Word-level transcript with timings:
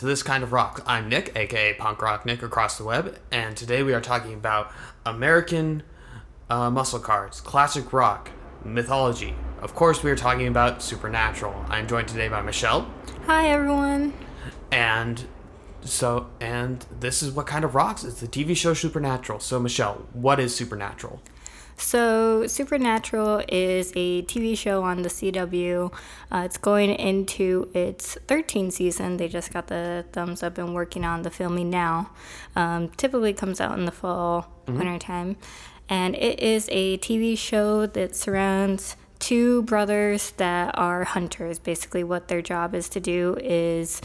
to 0.00 0.06
This 0.06 0.22
Kind 0.22 0.42
of 0.42 0.54
Rock. 0.54 0.82
I'm 0.86 1.10
Nick, 1.10 1.36
aka 1.36 1.74
Punk 1.74 2.00
Rock 2.00 2.24
Nick 2.24 2.42
across 2.42 2.78
the 2.78 2.84
web, 2.84 3.18
and 3.30 3.54
today 3.54 3.82
we 3.82 3.92
are 3.92 4.00
talking 4.00 4.32
about 4.32 4.72
American 5.04 5.82
uh, 6.48 6.70
muscle 6.70 6.98
cars, 6.98 7.42
classic 7.42 7.92
rock, 7.92 8.30
mythology. 8.64 9.34
Of 9.60 9.74
course, 9.74 10.02
we 10.02 10.10
are 10.10 10.16
talking 10.16 10.46
about 10.46 10.82
supernatural. 10.82 11.66
I'm 11.68 11.86
joined 11.86 12.08
today 12.08 12.28
by 12.28 12.40
Michelle, 12.40 12.90
Hi, 13.26 13.50
everyone. 13.50 14.14
and 14.72 15.22
so 15.82 16.30
and 16.40 16.86
this 16.98 17.22
is 17.22 17.32
what 17.32 17.46
kind 17.46 17.62
of 17.62 17.74
rocks. 17.74 18.02
It's 18.02 18.20
the 18.20 18.26
TV 18.26 18.56
show 18.56 18.72
Supernatural. 18.72 19.40
So 19.40 19.60
Michelle, 19.60 20.06
what 20.14 20.40
is 20.40 20.56
Supernatural? 20.56 21.20
So, 21.80 22.46
Supernatural 22.46 23.42
is 23.48 23.90
a 23.96 24.22
TV 24.22 24.56
show 24.56 24.82
on 24.82 25.02
the 25.02 25.08
CW. 25.08 25.92
Uh, 26.30 26.42
it's 26.44 26.58
going 26.58 26.90
into 26.90 27.70
its 27.74 28.18
13th 28.28 28.74
season. 28.74 29.16
They 29.16 29.28
just 29.28 29.52
got 29.52 29.68
the 29.68 30.04
thumbs 30.12 30.42
up 30.42 30.58
and 30.58 30.74
working 30.74 31.04
on 31.04 31.22
the 31.22 31.30
filming 31.30 31.70
now. 31.70 32.10
Um, 32.54 32.90
typically 32.90 33.32
comes 33.32 33.60
out 33.60 33.78
in 33.78 33.86
the 33.86 33.92
fall, 33.92 34.52
winter 34.68 34.98
time. 34.98 35.36
And 35.88 36.14
it 36.14 36.38
is 36.38 36.68
a 36.70 36.98
TV 36.98 37.36
show 37.36 37.86
that 37.86 38.14
surrounds 38.14 38.96
two 39.18 39.62
brothers 39.62 40.32
that 40.32 40.76
are 40.78 41.04
hunters. 41.04 41.58
Basically, 41.58 42.04
what 42.04 42.28
their 42.28 42.42
job 42.42 42.74
is 42.74 42.88
to 42.90 43.00
do 43.00 43.36
is 43.40 44.00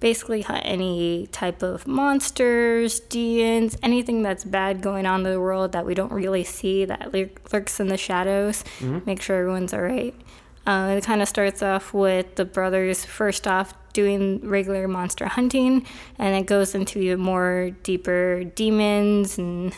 basically 0.00 0.42
hunt 0.42 0.62
any 0.64 1.26
type 1.28 1.62
of 1.62 1.86
monsters, 1.86 3.00
demons, 3.00 3.76
anything 3.82 4.22
that's 4.22 4.44
bad 4.44 4.80
going 4.80 5.06
on 5.06 5.24
in 5.26 5.32
the 5.32 5.40
world 5.40 5.72
that 5.72 5.84
we 5.86 5.94
don't 5.94 6.10
really 6.12 6.42
see 6.42 6.84
that 6.86 7.12
lur- 7.12 7.30
lurks 7.52 7.78
in 7.80 7.88
the 7.88 7.96
shadows. 7.98 8.64
Make 9.06 9.20
sure 9.22 9.36
everyone's 9.38 9.72
all 9.74 9.82
right. 9.82 10.14
Uh, 10.66 10.94
it 10.98 11.04
kind 11.04 11.20
of 11.22 11.28
starts 11.28 11.62
off 11.62 11.92
with 11.94 12.36
the 12.36 12.44
brothers 12.44 13.04
first 13.04 13.46
off 13.46 13.74
doing 13.92 14.40
regular 14.48 14.86
monster 14.88 15.26
hunting, 15.26 15.84
and 16.18 16.34
it 16.36 16.46
goes 16.46 16.74
into 16.74 17.16
more 17.16 17.70
deeper 17.82 18.44
demons 18.44 19.36
and 19.38 19.74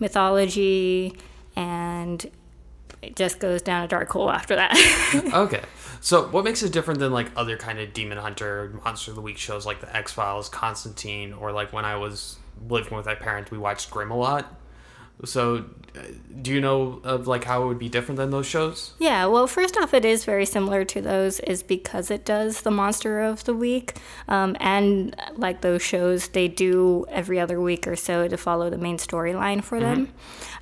mythology, 0.00 1.14
and 1.56 2.30
it 3.02 3.16
just 3.16 3.38
goes 3.38 3.62
down 3.62 3.84
a 3.84 3.88
dark 3.88 4.08
hole 4.10 4.30
after 4.30 4.56
that. 4.56 4.74
Okay. 5.32 5.62
So, 6.00 6.28
what 6.28 6.44
makes 6.44 6.62
it 6.62 6.72
different 6.72 7.00
than 7.00 7.12
like 7.12 7.28
other 7.34 7.56
kind 7.56 7.78
of 7.78 7.92
demon 7.92 8.18
hunter, 8.18 8.72
monster 8.84 9.10
of 9.10 9.14
the 9.16 9.20
week 9.22 9.38
shows 9.38 9.66
like 9.66 9.80
the 9.80 9.96
X 9.96 10.12
Files, 10.12 10.48
Constantine, 10.48 11.32
or 11.32 11.50
like 11.50 11.72
when 11.72 11.84
I 11.84 11.96
was 11.96 12.36
living 12.68 12.96
with 12.96 13.06
my 13.06 13.14
parents, 13.14 13.50
we 13.50 13.58
watched 13.58 13.90
Grimm 13.90 14.10
a 14.10 14.16
lot. 14.16 14.54
So, 15.24 15.64
uh, 15.96 16.00
do 16.42 16.52
you 16.52 16.60
know 16.60 17.00
of 17.02 17.26
like 17.26 17.44
how 17.44 17.64
it 17.64 17.66
would 17.66 17.78
be 17.78 17.88
different 17.88 18.18
than 18.18 18.30
those 18.30 18.46
shows? 18.46 18.92
Yeah, 18.98 19.26
well, 19.26 19.46
first 19.48 19.76
off, 19.76 19.92
it 19.92 20.04
is 20.04 20.24
very 20.24 20.46
similar 20.46 20.84
to 20.84 21.00
those, 21.00 21.40
is 21.40 21.62
because 21.62 22.10
it 22.10 22.24
does 22.24 22.62
the 22.62 22.70
monster 22.70 23.20
of 23.20 23.42
the 23.44 23.54
week, 23.54 23.96
um, 24.28 24.56
and 24.60 25.16
like 25.36 25.62
those 25.62 25.82
shows, 25.82 26.28
they 26.28 26.46
do 26.46 27.04
every 27.08 27.40
other 27.40 27.60
week 27.60 27.88
or 27.88 27.96
so 27.96 28.28
to 28.28 28.36
follow 28.36 28.70
the 28.70 28.78
main 28.78 28.98
storyline 28.98 29.62
for 29.62 29.80
them. 29.80 30.12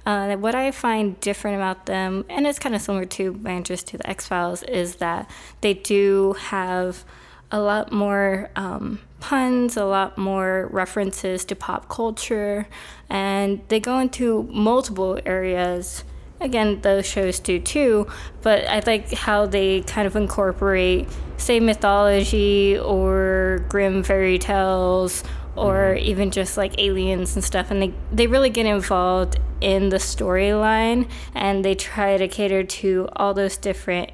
Uh, 0.06 0.36
what 0.36 0.54
I 0.54 0.70
find 0.70 1.18
different 1.20 1.56
about 1.56 1.86
them, 1.86 2.24
and 2.30 2.46
it's 2.46 2.58
kind 2.58 2.74
of 2.74 2.80
similar 2.80 3.04
to 3.04 3.32
my 3.34 3.50
interest 3.50 3.88
to 3.88 3.98
the 3.98 4.08
X 4.08 4.27
Files, 4.27 4.62
is 4.62 4.96
that 4.96 5.28
they 5.60 5.74
do 5.74 6.34
have 6.38 7.04
a 7.50 7.61
lot 7.61 7.92
more 7.92 8.50
um, 8.56 9.00
puns, 9.20 9.77
a 9.77 9.84
lot 9.84 10.19
more 10.19 10.69
references 10.70 11.44
to 11.47 11.56
pop 11.56 11.89
culture, 11.89 12.66
and 13.08 13.61
they 13.68 13.80
go 13.80 13.98
into 13.98 14.45
multiple 14.45 15.18
areas. 15.24 16.05
Again, 16.40 16.80
those 16.83 17.07
shows 17.07 17.40
do 17.40 17.58
too, 17.58 18.07
but 18.42 18.67
I 18.67 18.83
like 18.86 19.12
how 19.12 19.46
they 19.46 19.80
kind 19.83 20.07
of 20.07 20.17
incorporate, 20.17 21.08
say, 21.39 21.61
mythology 21.61 22.79
or 22.79 23.64
grim 23.68 24.02
fairy 24.02 24.39
tales 24.39 25.24
or 25.57 25.95
even 25.95 26.30
just 26.30 26.57
like 26.58 26.78
aliens 26.78 27.34
and 27.34 27.42
stuff 27.42 27.70
and 27.70 27.80
they, 27.83 27.95
they 28.13 28.27
really 28.27 28.51
get 28.51 28.67
involved 28.67 29.39
in 29.61 29.89
the 29.89 29.96
storyline 29.96 31.08
and 31.34 31.64
they 31.64 31.74
try 31.74 32.17
to 32.17 32.28
cater 32.28 32.63
to 32.63 33.08
all 33.17 33.33
those 33.33 33.57
different 33.57 34.11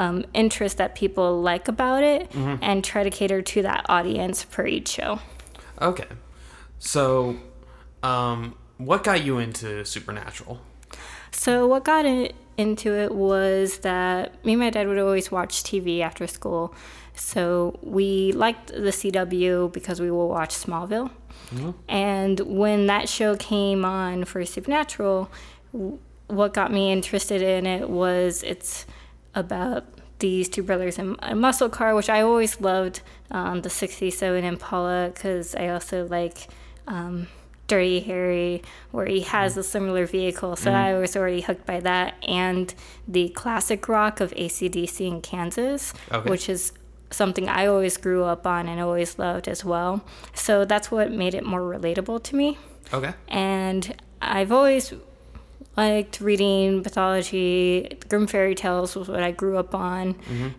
um, 0.00 0.24
interests 0.32 0.78
that 0.78 0.94
people 0.94 1.42
like 1.42 1.68
about 1.68 2.02
it 2.02 2.34
and 2.34 2.82
try 2.82 3.02
to 3.04 3.10
cater 3.10 3.42
to 3.42 3.62
that 3.62 3.84
audience 3.88 4.44
per 4.44 4.66
each 4.66 4.88
show. 4.88 5.20
Okay. 5.80 6.06
So, 6.78 7.36
um, 8.02 8.56
what 8.78 9.04
got 9.04 9.22
you 9.24 9.38
into 9.38 9.84
Supernatural? 9.84 10.58
So 11.32 11.66
what 11.66 11.84
got 11.84 12.06
it, 12.06 12.34
into 12.56 12.94
it 12.94 13.14
was 13.14 13.78
that 13.78 14.42
me 14.44 14.52
and 14.54 14.60
my 14.60 14.70
dad 14.70 14.88
would 14.88 14.98
always 14.98 15.30
watch 15.30 15.62
TV 15.62 16.00
after 16.00 16.26
school. 16.26 16.74
So 17.14 17.78
we 17.82 18.32
liked 18.32 18.68
the 18.68 18.92
CW 19.00 19.70
because 19.70 20.00
we 20.00 20.10
will 20.10 20.28
watch 20.28 20.54
Smallville. 20.54 21.10
And 21.88 22.40
when 22.40 22.86
that 22.86 23.08
show 23.08 23.36
came 23.36 23.84
on 23.84 24.24
for 24.24 24.44
Supernatural, 24.46 25.30
w- 25.72 25.98
what 26.28 26.54
got 26.54 26.72
me 26.72 26.92
interested 26.92 27.42
in 27.42 27.66
it 27.66 27.90
was 27.90 28.42
it's 28.44 28.86
about 29.34 29.84
these 30.18 30.48
two 30.48 30.62
brothers 30.62 30.98
in 30.98 31.16
a 31.20 31.34
muscle 31.34 31.68
car, 31.68 31.94
which 31.94 32.10
I 32.10 32.20
always 32.20 32.60
loved 32.60 33.00
um, 33.30 33.62
the 33.62 33.70
67 33.70 34.44
Impala 34.44 35.10
because 35.14 35.54
I 35.54 35.68
also 35.68 36.06
like 36.06 36.48
um, 36.86 37.26
Dirty 37.66 38.00
Harry, 38.00 38.62
where 38.90 39.06
he 39.06 39.20
has 39.20 39.56
a 39.56 39.62
similar 39.62 40.04
vehicle. 40.06 40.56
So 40.56 40.72
I 40.72 40.98
was 40.98 41.16
already 41.16 41.40
hooked 41.40 41.64
by 41.66 41.80
that. 41.80 42.14
And 42.26 42.74
the 43.08 43.28
classic 43.30 43.88
rock 43.88 44.20
of 44.20 44.32
ACDC 44.32 45.06
in 45.06 45.20
Kansas, 45.22 45.94
Okay. 46.12 46.28
which 46.28 46.48
is 46.48 46.72
something 47.10 47.48
I 47.48 47.66
always 47.66 47.96
grew 47.96 48.24
up 48.24 48.46
on 48.46 48.68
and 48.68 48.80
always 48.80 49.18
loved 49.18 49.48
as 49.48 49.64
well. 49.64 50.04
So 50.34 50.64
that's 50.64 50.90
what 50.90 51.10
made 51.10 51.34
it 51.34 51.44
more 51.44 51.60
relatable 51.60 52.22
to 52.24 52.36
me. 52.36 52.58
Okay. 52.92 53.14
And 53.28 53.94
I've 54.20 54.52
always 54.52 54.92
liked 55.76 56.20
reading 56.20 56.82
mythology. 56.82 57.98
Grimm 58.08 58.26
fairy 58.26 58.54
tales 58.54 58.96
was 58.96 59.08
what 59.08 59.22
I 59.22 59.30
grew 59.30 59.56
up 59.56 59.74
on. 59.74 60.16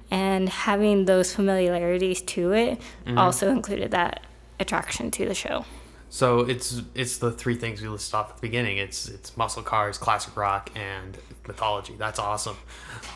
And 0.09 0.49
having 0.49 1.05
those 1.05 1.33
familiarities 1.33 2.21
to 2.23 2.51
it 2.53 2.81
also 3.17 3.49
included 3.49 3.91
that 3.91 4.25
attraction 4.59 5.11
to 5.11 5.25
the 5.25 5.33
show. 5.33 5.65
So 6.09 6.41
it's 6.41 6.81
it's 6.93 7.19
the 7.19 7.31
three 7.31 7.55
things 7.55 7.81
we 7.81 7.87
listed 7.87 8.13
off 8.15 8.31
at 8.31 8.35
the 8.35 8.41
beginning. 8.41 8.77
It's 8.77 9.07
it's 9.07 9.37
muscle 9.37 9.63
cars, 9.63 9.97
classic 9.97 10.35
rock, 10.35 10.69
and 10.75 11.17
mythology. 11.47 11.95
That's 11.97 12.19
awesome. 12.19 12.57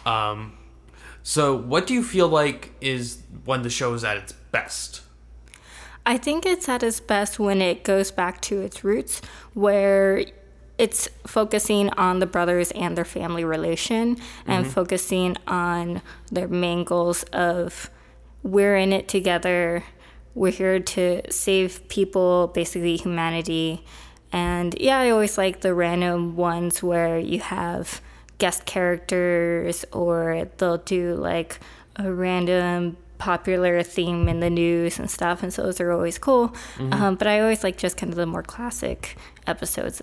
Um, 0.05 0.57
so 1.21 1.57
what 1.57 1.87
do 1.87 1.93
you 1.93 2.03
feel 2.03 2.29
like 2.29 2.71
is 2.79 3.21
when 3.43 3.63
the 3.63 3.69
show 3.69 3.93
is 3.95 4.05
at 4.05 4.15
its 4.15 4.31
best? 4.31 5.01
I 6.05 6.17
think 6.17 6.45
it's 6.45 6.69
at 6.69 6.83
its 6.83 6.99
best 6.99 7.37
when 7.37 7.61
it 7.61 7.83
goes 7.83 8.11
back 8.11 8.39
to 8.41 8.61
its 8.61 8.83
roots, 8.83 9.21
where 9.53 10.23
it's 10.77 11.07
focusing 11.25 11.89
on 11.91 12.19
the 12.19 12.25
brothers 12.25 12.71
and 12.71 12.97
their 12.97 13.05
family 13.05 13.45
relation 13.45 14.17
and 14.45 14.67
focusing 14.67 15.37
on 15.47 16.01
their 16.31 16.47
main 16.47 16.83
goals 16.83 17.23
of 17.31 17.89
we're 18.43 18.75
in 18.75 18.93
it 18.93 19.07
together, 19.07 19.83
we're 20.33 20.51
here 20.51 20.79
to 20.79 21.21
save 21.31 21.87
people, 21.87 22.51
basically 22.53 22.97
humanity. 22.97 23.83
And 24.31 24.75
yeah, 24.79 24.99
I 24.99 25.09
always 25.11 25.37
like 25.37 25.61
the 25.61 25.73
random 25.73 26.35
ones 26.35 26.83
where 26.83 27.17
you 27.17 27.39
have 27.39 28.01
guest 28.37 28.65
characters 28.65 29.85
or 29.93 30.49
they'll 30.57 30.77
do 30.79 31.15
like 31.15 31.59
a 31.95 32.11
random 32.11 32.97
popular 33.17 33.81
theme 33.81 34.27
in 34.27 34.41
the 34.41 34.49
news 34.49 34.99
and 34.99 35.09
stuff 35.09 35.41
and 35.41 35.53
so 35.53 35.63
those 35.63 35.79
are 35.79 35.91
always 35.93 36.17
cool. 36.17 36.53
Um, 36.91 37.15
but 37.15 37.27
i 37.27 37.39
always 37.39 37.63
like 37.63 37.77
just 37.77 37.95
kind 37.95 38.11
of 38.11 38.17
the 38.17 38.25
more 38.25 38.43
classic 38.43 39.15
episodes 39.47 40.01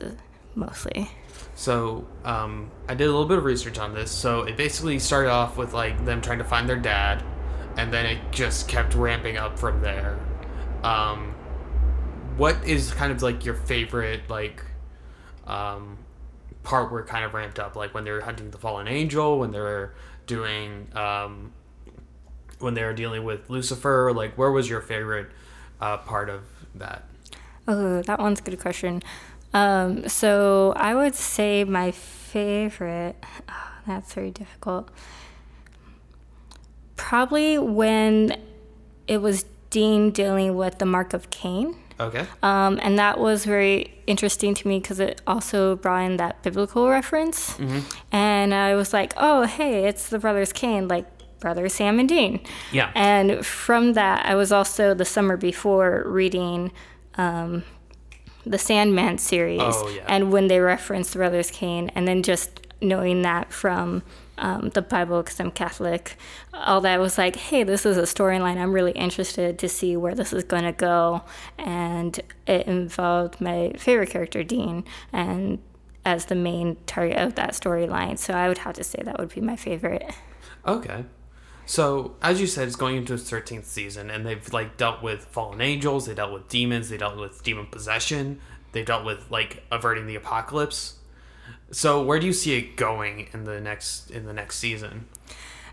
mostly 0.55 1.09
So 1.55 2.07
um, 2.25 2.71
I 2.89 2.95
did 2.95 3.05
a 3.05 3.11
little 3.11 3.27
bit 3.27 3.39
of 3.39 3.45
research 3.45 3.79
on 3.79 3.95
this. 3.95 4.11
So 4.11 4.43
it 4.43 4.57
basically 4.57 4.99
started 4.99 5.31
off 5.31 5.57
with 5.57 5.73
like 5.73 6.05
them 6.05 6.21
trying 6.21 6.39
to 6.39 6.45
find 6.45 6.69
their 6.69 6.79
dad, 6.79 7.23
and 7.77 7.93
then 7.93 8.07
it 8.07 8.19
just 8.31 8.69
kept 8.69 8.95
ramping 8.95 9.37
up 9.37 9.59
from 9.59 9.81
there. 9.81 10.19
Um, 10.83 11.35
what 12.37 12.57
is 12.67 12.93
kind 12.93 13.13
of 13.13 13.23
like 13.23 13.45
your 13.45 13.55
favorite 13.55 14.29
like 14.29 14.65
um, 15.47 15.99
part 16.63 16.91
where 16.91 17.03
it 17.03 17.07
kind 17.07 17.25
of 17.25 17.35
ramped 17.35 17.59
up? 17.59 17.77
Like 17.77 17.95
when 17.95 18.05
they 18.05 18.11
were 18.11 18.23
hunting 18.23 18.51
the 18.51 18.59
fallen 18.59 18.89
angel, 18.89 19.39
when 19.39 19.51
they 19.51 19.61
were 19.61 19.95
doing 20.27 20.89
um, 20.95 21.53
when 22.59 22.75
they 22.75 22.85
were 22.85 22.95
dealing 22.95 23.25
with 23.25 23.51
Lucifer. 23.51 24.13
Like 24.15 24.37
where 24.39 24.51
was 24.51 24.69
your 24.69 24.81
favorite 24.81 25.29
uh, 25.81 25.99
part 25.99 26.31
of 26.31 26.43
that? 26.77 27.05
Oh, 27.69 28.03
that 28.03 28.19
one's 28.19 28.41
a 28.41 28.43
good 28.43 28.59
question. 28.59 29.03
Um, 29.55 30.09
so 30.09 30.73
I 30.77 30.95
would 30.95 31.15
say 31.15 31.65
my 31.65 31.91
favorite. 31.91 33.17
Oh, 33.49 33.71
that's 33.87 34.15
very 34.15 34.31
difficult. 34.31 34.91
Probably 36.97 37.59
when 37.59 38.41
it 39.07 39.19
was 39.19 39.45
Dean 39.71 40.11
dealing 40.11 40.55
with 40.55 40.79
the 40.79 40.87
mark 40.87 41.13
of 41.13 41.31
Cain. 41.31 41.77
Okay. 42.01 42.27
Um, 42.43 42.81
and 42.83 42.99
that 42.99 43.19
was 43.19 43.45
very 43.45 43.93
interesting 44.07 44.55
to 44.55 44.69
me 44.69 44.81
because 44.81 44.99
it 44.99 45.21
also 45.27 45.77
brought 45.77 46.05
in 46.05 46.17
that 46.17 46.43
biblical 46.43 46.89
reference. 46.89 47.59
And 48.11 48.55
I 48.55 48.75
was 48.75 48.93
like, 48.93 49.13
oh, 49.17 49.45
hey, 49.45 49.87
it's 49.87 50.09
the 50.09 50.19
brothers 50.19 50.53
Cain. 50.53 50.89
Like, 50.89 51.07
brother 51.39 51.69
Sam 51.69 51.99
and 51.99 52.09
Dean. 52.09 52.41
Yeah. 52.71 52.91
And 52.95 53.45
from 53.45 53.93
that, 53.95 54.25
I 54.25 54.35
was 54.37 54.53
also 54.53 54.95
the 54.95 55.05
summer 55.05 55.37
before 55.37 56.05
reading 56.07 56.73
um, 57.17 57.65
the 58.45 58.59
Sandman 58.59 59.19
series. 59.19 59.61
Oh, 59.63 59.89
yeah. 59.89 60.05
And 60.09 60.33
when 60.33 60.49
they 60.49 60.61
referenced 60.61 61.13
the 61.13 61.19
Brothers 61.19 61.51
Cain, 61.51 61.91
and 61.95 62.07
then 62.07 62.23
just 62.23 62.61
knowing 62.81 63.23
that 63.23 63.53
from 63.53 64.03
um, 64.39 64.71
the 64.71 64.83
Bible, 64.83 65.23
because 65.23 65.39
I'm 65.39 65.51
Catholic, 65.53 66.17
all 66.53 66.81
that 66.81 66.99
was 66.99 67.17
like, 67.17 67.37
hey, 67.37 67.63
this 67.63 67.87
is 67.87 67.97
a 67.97 68.03
storyline. 68.03 68.57
I'm 68.57 68.73
really 68.73 68.93
interested 68.93 69.59
to 69.59 69.69
see 69.69 69.97
where 69.97 70.15
this 70.15 70.33
is 70.33 70.43
going 70.45 70.65
to 70.65 70.73
go. 70.73 71.23
And 71.59 72.19
it 72.47 72.67
involved 72.67 73.41
my 73.41 73.73
favorite 73.79 74.11
character, 74.11 74.43
Dean, 74.43 74.85
and 75.13 75.61
as 76.05 76.25
the 76.27 76.35
main 76.35 76.77
target 76.87 77.19
of 77.19 77.37
that 77.37 77.53
storyline. 77.53 78.19
So 78.19 78.35
I 78.35 78.49
would 78.49 78.59
have 78.59 78.75
to 78.75 78.85
say 78.85 79.01
that 79.05 79.19
would 79.19 79.33
be 79.33 79.41
my 79.41 79.55
favorite. 79.55 80.11
Okay. 80.67 81.05
So, 81.73 82.17
as 82.21 82.39
you 82.39 82.47
said, 82.47 82.67
it's 82.67 82.77
going 82.77 82.99
into 82.99 83.15
its 83.15 83.31
13th 83.31 83.65
season, 83.65 84.11
and 84.11 84.27
they've, 84.27 84.53
like, 84.53 84.77
dealt 84.77 85.03
with 85.03 85.25
fallen 85.25 85.63
angels, 85.63 86.05
they 86.05 86.13
dealt 86.13 86.31
with 86.31 86.47
demons, 86.49 86.91
they 86.91 86.99
dealt 86.99 87.17
with 87.17 87.43
demon 87.43 87.65
possession, 87.65 88.43
they 88.73 88.83
dealt 88.83 89.07
with, 89.07 89.31
like, 89.31 89.63
averting 89.71 90.07
the 90.07 90.15
apocalypse. 90.15 90.97
So, 91.71 92.03
where 92.03 92.21
do 92.21 92.27
you 92.27 92.35
see 92.35 92.59
it 92.59 92.77
going 92.77 93.31
in 93.33 93.45
the 93.45 93.59
next 93.59 94.11
in 94.11 94.27
the 94.27 94.35
next 94.35 94.59
season? 94.59 95.07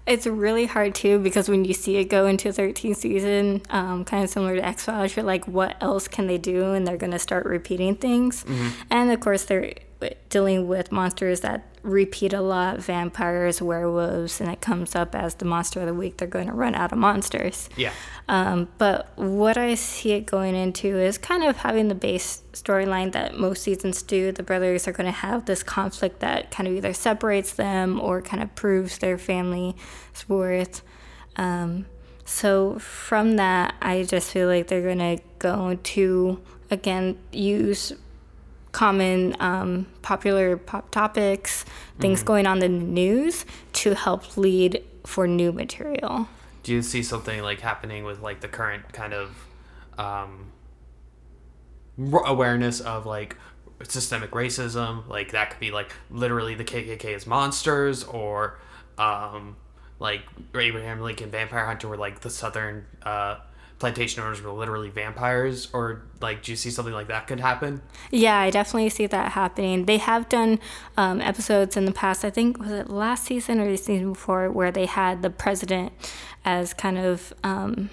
It's 0.05 0.25
really 0.25 0.67
hard 0.67 0.95
too 0.95 1.19
because 1.19 1.49
when 1.49 1.65
you 1.65 1.73
see 1.73 1.97
it 1.97 2.05
go 2.05 2.27
into 2.27 2.47
13th 2.47 2.95
season, 2.95 3.61
um, 3.69 4.05
kind 4.05 4.23
of 4.23 4.29
similar 4.29 4.55
to 4.55 4.65
X 4.65 4.85
Files, 4.85 5.17
you're 5.17 5.25
like, 5.25 5.49
what 5.49 5.75
else 5.81 6.07
can 6.07 6.27
they 6.27 6.37
do? 6.37 6.71
And 6.71 6.87
they're 6.87 6.95
going 6.95 7.11
to 7.11 7.19
start 7.19 7.45
repeating 7.45 7.95
things. 7.95 8.45
And 8.89 9.11
of 9.11 9.19
course, 9.19 9.43
they're 9.43 9.73
dealing 10.29 10.67
with 10.69 10.91
monsters 10.93 11.41
that 11.41 11.68
repeat 11.81 12.33
a 12.33 12.41
lot 12.41 12.79
vampires, 12.79 13.61
werewolves, 13.61 14.41
and 14.41 14.51
it 14.51 14.61
comes 14.61 14.95
up 14.95 15.15
as 15.15 15.35
the 15.35 15.45
monster 15.45 15.79
of 15.79 15.87
the 15.87 15.93
week. 15.93 16.17
They're 16.17 16.27
going 16.27 16.47
to 16.47 16.53
run 16.53 16.75
out 16.75 16.91
of 16.91 16.97
monsters. 16.97 17.69
Yeah. 17.75 17.93
Um, 18.27 18.67
but 18.77 19.11
what 19.15 19.57
I 19.57 19.75
see 19.75 20.11
it 20.11 20.25
going 20.25 20.55
into 20.55 20.97
is 20.97 21.17
kind 21.17 21.43
of 21.43 21.57
having 21.57 21.87
the 21.87 21.95
base 21.95 22.43
storyline 22.53 23.11
that 23.13 23.37
most 23.37 23.63
seasons 23.63 24.01
do. 24.01 24.31
The 24.31 24.43
brothers 24.43 24.87
are 24.87 24.91
going 24.91 25.05
to 25.05 25.11
have 25.11 25.45
this 25.45 25.63
conflict 25.63 26.19
that 26.19 26.51
kind 26.51 26.67
of 26.67 26.75
either 26.75 26.93
separates 26.93 27.53
them 27.53 27.99
or 27.99 28.21
kind 28.21 28.43
of 28.43 28.53
proves 28.55 28.97
their 28.97 29.17
family's 29.17 29.73
worth. 30.27 30.81
Um, 31.37 31.85
so 32.25 32.77
from 32.77 33.37
that, 33.37 33.73
I 33.81 34.03
just 34.03 34.31
feel 34.31 34.47
like 34.47 34.67
they're 34.67 34.83
going 34.83 35.17
to 35.17 35.23
go 35.39 35.79
to, 35.81 36.41
again, 36.69 37.17
use 37.31 37.93
common 38.71 39.35
um, 39.39 39.87
popular 40.01 40.57
pop 40.57 40.91
topics, 40.91 41.65
things 41.99 42.23
going 42.23 42.45
on 42.45 42.61
in 42.61 42.79
the 42.79 42.85
news 42.85 43.45
to 43.73 43.95
help 43.95 44.37
lead 44.37 44.83
for 45.05 45.27
new 45.27 45.51
material. 45.51 46.27
Do 46.63 46.73
you 46.73 46.81
see 46.81 47.03
something 47.03 47.41
like 47.41 47.61
happening 47.61 48.03
with 48.03 48.21
like 48.21 48.41
the 48.41 48.47
current 48.47 48.91
kind 48.93 49.13
of 49.13 49.35
um, 49.97 50.51
r- 52.11 52.25
awareness 52.25 52.79
of 52.79 53.05
like 53.05 53.37
systemic 53.83 54.31
racism? 54.31 55.07
Like 55.07 55.31
that 55.31 55.51
could 55.51 55.59
be 55.59 55.71
like 55.71 55.93
literally 56.11 56.55
the 56.55 56.65
KKK 56.65 57.15
is 57.15 57.25
monsters, 57.25 58.03
or 58.03 58.59
um, 58.97 59.55
like 59.99 60.21
Abraham 60.53 61.01
Lincoln 61.01 61.31
Vampire 61.31 61.65
Hunter, 61.65 61.87
where 61.87 61.97
like 61.97 62.19
the 62.19 62.29
southern 62.29 62.85
uh, 63.03 63.37
plantation 63.79 64.21
owners 64.21 64.41
were 64.41 64.51
literally 64.51 64.89
vampires, 64.89 65.69
or 65.73 66.03
like 66.21 66.43
do 66.43 66.51
you 66.51 66.55
see 66.57 66.69
something 66.69 66.93
like 66.93 67.07
that 67.07 67.27
could 67.27 67.39
happen? 67.39 67.81
Yeah, 68.11 68.37
I 68.37 68.49
definitely 68.49 68.89
see 68.89 69.07
that 69.07 69.31
happening. 69.31 69.85
They 69.85 69.97
have 69.97 70.29
done 70.29 70.59
um, 70.97 71.21
episodes 71.21 71.77
in 71.77 71.85
the 71.85 71.93
past. 71.93 72.25
I 72.25 72.29
think 72.29 72.59
was 72.59 72.71
it 72.71 72.89
last 72.89 73.25
season 73.25 73.59
or 73.59 73.69
the 73.71 73.77
season 73.77 74.13
before, 74.13 74.51
where 74.51 74.71
they 74.71 74.85
had 74.85 75.21
the 75.21 75.29
president 75.29 75.93
as 76.43 76.73
kind 76.73 76.97
of 76.97 77.33
um, 77.43 77.89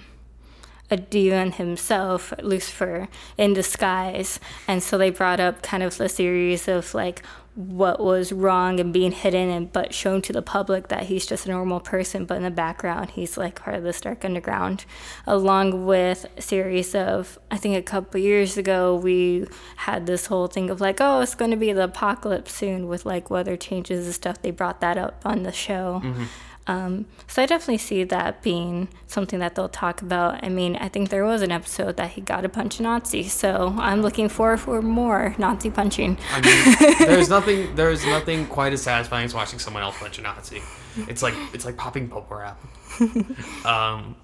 a 0.91 0.97
demon 0.97 1.53
himself, 1.53 2.33
Lucifer, 2.43 3.09
in 3.37 3.55
disguise, 3.55 4.39
and 4.69 4.83
so 4.83 4.97
they 4.97 5.11
brought 5.11 5.41
up 5.41 5.63
kind 5.63 5.83
of 5.83 5.97
the 5.97 6.09
series 6.09 6.69
of 6.69 6.95
like 6.95 7.23
what 7.57 7.99
was 7.99 8.33
wrong 8.33 8.79
and 8.79 8.93
being 8.93 9.13
hidden 9.13 9.49
and 9.49 9.73
but 9.73 9.95
shown 9.95 10.21
to 10.21 10.31
the 10.31 10.43
public 10.43 10.89
that 10.89 11.05
he's 11.05 11.25
just 11.25 11.47
a 11.47 11.49
normal 11.49 11.81
person. 11.81 12.27
But 12.27 12.37
in 12.37 12.43
the 12.43 12.51
background 12.51 13.13
he's 13.13 13.39
like 13.39 13.55
part 13.55 13.75
of 13.77 13.83
this 13.83 14.01
dark 14.01 14.25
underground. 14.27 14.85
Along 15.27 15.87
with 15.87 16.27
a 16.37 16.43
series 16.43 16.95
of 16.95 17.39
i 17.51 17.57
think 17.57 17.75
a 17.75 17.83
couple 17.83 18.21
years 18.21 18.59
ago 18.59 18.95
we 18.95 19.47
had 19.77 20.07
this 20.07 20.27
whole 20.27 20.49
thing 20.49 20.69
of 20.69 20.83
like 20.83 21.01
oh 21.01 21.21
it's 21.21 21.35
going 21.35 21.51
to 21.51 21.57
be 21.57 21.73
the 21.73 21.85
apocalypse 21.85 22.53
soon 22.53 22.89
with 22.89 23.07
like 23.07 23.31
weather 23.31 23.57
changes 23.57 24.05
and 24.05 24.15
stuff. 24.15 24.43
They 24.43 24.51
brought 24.51 24.81
that 24.83 24.99
up 24.99 25.23
on 25.25 25.43
the 25.43 25.53
show 25.53 26.03
mm-hmm. 26.05 26.25
Um, 26.69 27.07
so 27.29 27.43
I 27.43 27.47
definitely 27.47 27.79
see 27.79 28.03
that 28.05 28.43
being 28.43 28.89
something 29.07 29.39
that 29.39 29.55
they'll 29.55 29.69
talk 29.69 30.03
about. 30.03 30.43
I 30.43 30.49
mean, 30.49 30.77
I 30.77 30.89
think 30.89 31.11
there 31.11 31.25
was 31.25 31.43
an 31.43 31.53
episode 31.53 31.97
that 31.97 32.11
he 32.11 32.21
got 32.21 32.41
to 32.41 32.49
punch 32.49 32.81
a 32.81 32.83
Nazi, 32.83 33.23
so 33.25 33.75
I'm 33.79 34.03
looking 34.03 34.29
forward 34.29 34.59
for 34.59 34.83
more 34.83 35.35
Nazi 35.39 35.71
punching. 35.71 36.19
I 36.33 36.41
mean, 36.41 36.97
there's 37.07 37.29
nothing 37.29 37.75
there's 37.77 38.05
nothing 38.05 38.47
quite 38.47 38.73
as 38.73 38.83
satisfying 38.83 39.27
as 39.27 39.35
watching 39.35 39.61
someone 39.61 39.85
else 39.85 39.97
punch 39.99 40.19
a 40.19 40.23
Nazi. 40.23 40.61
It's 41.09 41.23
like 41.23 41.35
it's 41.53 41.65
like 41.65 41.77
popping 41.77 42.09
bubble 42.09 42.37
wrap. 42.37 42.61
um, 43.65 44.17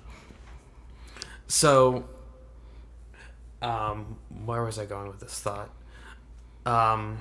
so, 1.46 2.08
um, 3.60 4.16
where 4.44 4.64
was 4.64 4.80
I 4.80 4.86
going 4.86 5.06
with 5.06 5.20
this 5.20 5.38
thought? 5.38 5.70
Um, 6.66 7.18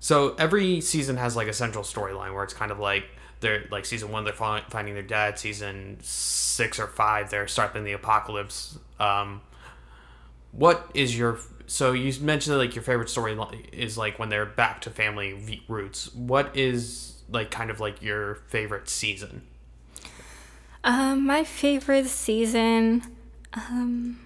so 0.00 0.34
every 0.36 0.80
season 0.80 1.16
has 1.16 1.36
like 1.36 1.48
a 1.48 1.52
central 1.52 1.84
storyline 1.84 2.34
where 2.34 2.42
it's 2.42 2.54
kind 2.54 2.72
of 2.72 2.78
like 2.78 3.04
they're 3.40 3.64
like 3.70 3.84
season 3.84 4.10
one 4.10 4.24
they're 4.24 4.32
fi- 4.32 4.64
finding 4.70 4.94
their 4.94 5.02
dad, 5.02 5.38
season 5.38 5.98
six 6.00 6.78
or 6.78 6.86
five 6.86 7.30
they're 7.30 7.48
starting 7.48 7.84
the 7.84 7.92
apocalypse. 7.92 8.78
Um, 8.98 9.42
what 10.52 10.90
is 10.94 11.18
your 11.18 11.38
so 11.66 11.92
you 11.92 12.12
mentioned 12.20 12.54
that 12.54 12.58
like 12.58 12.74
your 12.74 12.84
favorite 12.84 13.10
story 13.10 13.36
is 13.72 13.98
like 13.98 14.18
when 14.18 14.28
they're 14.28 14.46
back 14.46 14.80
to 14.82 14.90
family 14.90 15.62
roots. 15.68 16.14
What 16.14 16.56
is 16.56 17.22
like 17.28 17.50
kind 17.50 17.70
of 17.70 17.80
like 17.80 18.02
your 18.02 18.36
favorite 18.48 18.88
season? 18.88 19.42
Um, 20.84 21.26
my 21.26 21.42
favorite 21.42 22.06
season, 22.06 23.02
um, 23.52 24.20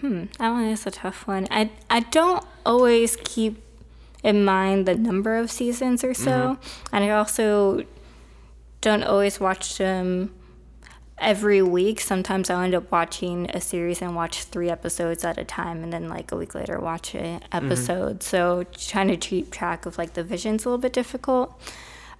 hmm, 0.00 0.24
that 0.38 0.50
one 0.50 0.64
is 0.64 0.84
a 0.86 0.90
tough 0.90 1.26
one. 1.26 1.46
I 1.50 1.70
I 1.88 2.00
don't 2.00 2.44
always 2.66 3.16
keep 3.22 3.62
in 4.24 4.44
mind 4.44 4.86
the 4.86 4.96
number 4.96 5.36
of 5.36 5.50
seasons 5.50 6.02
or 6.02 6.12
so, 6.12 6.58
and 6.92 7.04
I 7.04 7.10
also 7.10 7.84
don't 8.80 9.02
always 9.02 9.40
watch 9.40 9.78
them 9.78 10.34
every 11.18 11.62
week. 11.62 12.00
Sometimes 12.00 12.48
I'll 12.48 12.62
end 12.62 12.74
up 12.74 12.90
watching 12.90 13.50
a 13.50 13.60
series 13.60 14.00
and 14.00 14.16
watch 14.16 14.44
three 14.44 14.70
episodes 14.70 15.24
at 15.24 15.38
a 15.38 15.44
time, 15.44 15.82
and 15.82 15.92
then 15.92 16.08
like 16.08 16.32
a 16.32 16.36
week 16.36 16.54
later 16.54 16.78
watch 16.80 17.14
an 17.14 17.42
episode. 17.52 18.22
So 18.22 18.64
trying 18.76 19.08
to 19.08 19.16
keep 19.16 19.50
track 19.50 19.86
of 19.86 19.98
like 19.98 20.14
the 20.14 20.24
vision's 20.24 20.64
a 20.64 20.68
little 20.68 20.80
bit 20.80 20.92
difficult. 20.92 21.60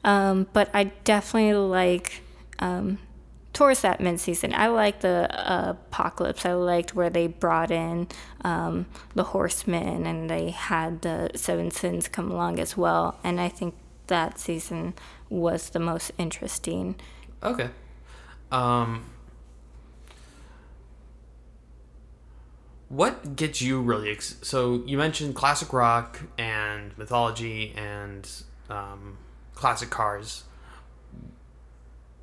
Um, 0.05 0.47
but 0.53 0.71
I 0.75 0.85
definitely 1.05 1.55
like 1.55 2.23
um, 2.59 2.99
towards 3.53 3.83
that 3.83 4.01
mid 4.01 4.21
season. 4.21 4.55
I 4.55 4.69
like 4.69 5.01
the 5.01 5.29
uh, 5.31 5.71
apocalypse. 5.71 6.45
I 6.47 6.55
liked 6.55 6.95
where 6.95 7.11
they 7.11 7.27
brought 7.27 7.71
in 7.71 8.09
um, 8.43 8.87
the 9.15 9.25
horsemen 9.25 10.07
and 10.07 10.31
they 10.31 10.51
had 10.51 11.03
the 11.03 11.31
seven 11.35 11.71
sins 11.71 12.09
come 12.09 12.31
along 12.31 12.59
as 12.61 12.77
well. 12.77 13.19
And 13.25 13.41
I 13.41 13.49
think 13.49 13.75
that 14.11 14.39
season 14.39 14.95
was 15.31 15.71
the 15.71 15.81
most 15.81 16.13
interesting. 16.19 16.97
Okay. 17.43 17.71
Um, 18.53 19.05
what 22.91 23.37
gets 23.37 23.63
you 23.63 23.81
really 23.81 24.11
ex- 24.11 24.37
so 24.43 24.83
you 24.85 24.99
mentioned 24.99 25.35
classic 25.35 25.73
rock 25.73 26.21
and 26.37 26.97
mythology 26.99 27.73
and 27.77 28.29
um, 28.69 29.17
classic 29.55 29.89
cars 29.91 30.45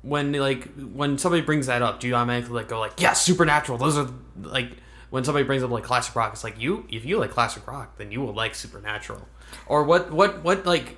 when 0.02 0.32
like 0.32 0.68
when 0.92 1.16
somebody 1.18 1.42
brings 1.42 1.66
that 1.66 1.80
up 1.80 1.98
do 1.98 2.06
you 2.06 2.14
automatically 2.14 2.54
like 2.54 2.68
go 2.68 2.78
like 2.78 3.00
yeah 3.00 3.14
supernatural 3.14 3.78
those 3.78 3.96
are 3.96 4.08
like 4.42 4.70
when 5.10 5.24
somebody 5.24 5.44
brings 5.44 5.62
up 5.62 5.70
like 5.70 5.82
classic 5.82 6.14
rock 6.14 6.32
it's 6.34 6.44
like 6.44 6.60
you 6.60 6.86
if 6.90 7.04
you 7.04 7.18
like 7.18 7.30
classic 7.30 7.66
rock 7.66 7.96
then 7.96 8.12
you 8.12 8.20
will 8.20 8.34
like 8.34 8.54
supernatural 8.54 9.26
or 9.66 9.82
what 9.82 10.12
what 10.12 10.44
what 10.44 10.66
like 10.66 10.96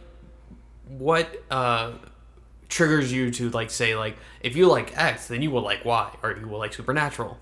what 0.98 1.42
uh 1.50 1.92
triggers 2.68 3.12
you 3.12 3.30
to 3.32 3.50
like 3.50 3.70
say 3.70 3.96
like 3.96 4.16
if 4.42 4.56
you 4.56 4.66
like 4.66 4.96
X, 4.96 5.28
then 5.28 5.42
you 5.42 5.50
will 5.50 5.62
like 5.62 5.84
Y, 5.84 6.10
or 6.22 6.36
you 6.36 6.48
will 6.48 6.58
like 6.58 6.72
Supernatural. 6.72 7.38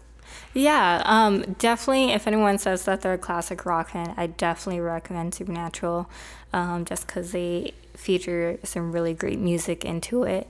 Yeah, 0.55 1.02
um, 1.05 1.55
definitely. 1.59 2.12
If 2.12 2.26
anyone 2.26 2.59
says 2.59 2.85
that 2.85 3.00
they're 3.02 3.14
a 3.14 3.19
classic 3.19 3.64
rock 3.64 3.90
fan, 3.90 4.14
I 4.17 4.26
definitely 4.26 4.81
recommend 4.81 5.35
Supernatural, 5.35 6.11
um, 6.52 6.85
just 6.85 7.07
because 7.07 7.33
they 7.33 7.73
feature 7.95 8.59
some 8.62 8.93
really 8.93 9.14
great 9.14 9.38
music 9.38 9.85
into 9.85 10.25
it, 10.25 10.49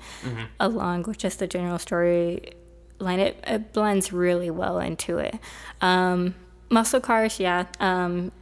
along 0.61 1.03
with 1.05 1.19
just 1.19 1.39
the 1.39 1.47
general 1.47 1.79
story 1.79 2.53
line. 2.99 3.21
It, 3.21 3.43
it 3.47 3.73
blends 3.73 4.13
really 4.13 4.51
well 4.51 4.79
into 4.79 5.19
it. 5.19 5.39
Um, 5.81 6.35
muscle 6.71 7.01
cars, 7.01 7.39
yeah. 7.39 7.67
Um, 7.81 8.33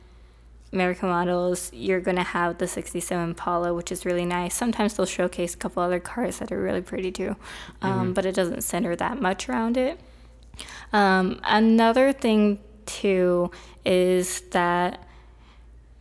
American 0.76 1.08
models, 1.08 1.70
you're 1.72 2.00
going 2.00 2.16
to 2.16 2.22
have 2.22 2.58
the 2.58 2.68
67 2.68 3.30
Impala, 3.30 3.74
which 3.74 3.90
is 3.90 4.04
really 4.04 4.24
nice. 4.24 4.54
Sometimes 4.54 4.94
they'll 4.94 5.06
showcase 5.06 5.54
a 5.54 5.56
couple 5.56 5.82
other 5.82 5.98
cars 5.98 6.38
that 6.38 6.52
are 6.52 6.60
really 6.60 6.82
pretty 6.82 7.10
too, 7.10 7.34
um, 7.82 8.12
but 8.12 8.26
it 8.26 8.34
doesn't 8.34 8.62
center 8.62 8.94
that 8.94 9.20
much 9.20 9.48
around 9.48 9.76
it. 9.76 9.98
Um, 10.92 11.40
another 11.44 12.12
thing 12.12 12.60
too 12.84 13.50
is 13.84 14.42
that 14.52 15.02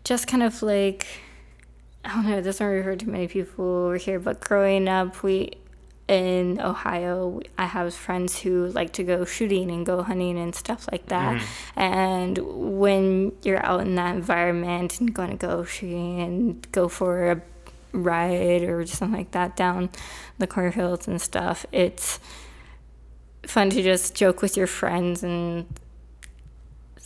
just 0.04 0.28
kind 0.28 0.44
of 0.44 0.62
like 0.62 1.08
I 2.04 2.14
don't 2.14 2.30
know, 2.30 2.38
it 2.38 2.44
doesn't 2.44 2.66
refer 2.66 2.96
to 2.96 3.10
many 3.10 3.28
people 3.28 3.66
over 3.66 3.98
here, 3.98 4.20
but 4.20 4.40
growing 4.40 4.88
up, 4.88 5.24
we 5.24 5.54
in 6.08 6.62
Ohio, 6.62 7.42
I 7.58 7.66
have 7.66 7.94
friends 7.96 8.40
who 8.40 8.68
like 8.68 8.94
to 8.94 9.04
go 9.04 9.26
shooting 9.26 9.72
and 9.72 9.86
go 9.86 10.04
hunting 10.04 10.38
and 10.38 10.54
stuff 10.54 10.88
like 10.92 11.08
that. 11.08 11.42
Mm-hmm. 11.42 11.80
And 11.80 12.38
when 12.80 13.32
you're 13.44 13.66
out 13.66 13.82
in 13.82 13.96
that 13.96 14.16
environment 14.16 15.00
and 15.00 15.14
going 15.14 15.32
to 15.32 15.36
go 15.38 15.64
shooting 15.64 16.22
and 16.22 16.72
go 16.72 16.88
for 16.88 17.32
a 17.32 17.42
ride 17.92 18.64
or 18.64 18.86
something 18.86 19.18
like 19.18 19.32
that 19.32 19.56
down 19.56 19.90
the 20.38 20.46
cornfields 20.46 21.08
and 21.08 21.20
stuff, 21.20 21.66
it's 21.72 22.20
fun 23.44 23.70
to 23.72 23.82
just 23.82 24.16
joke 24.16 24.42
with 24.42 24.56
your 24.58 24.68
friends 24.68 25.24
and 25.24 25.66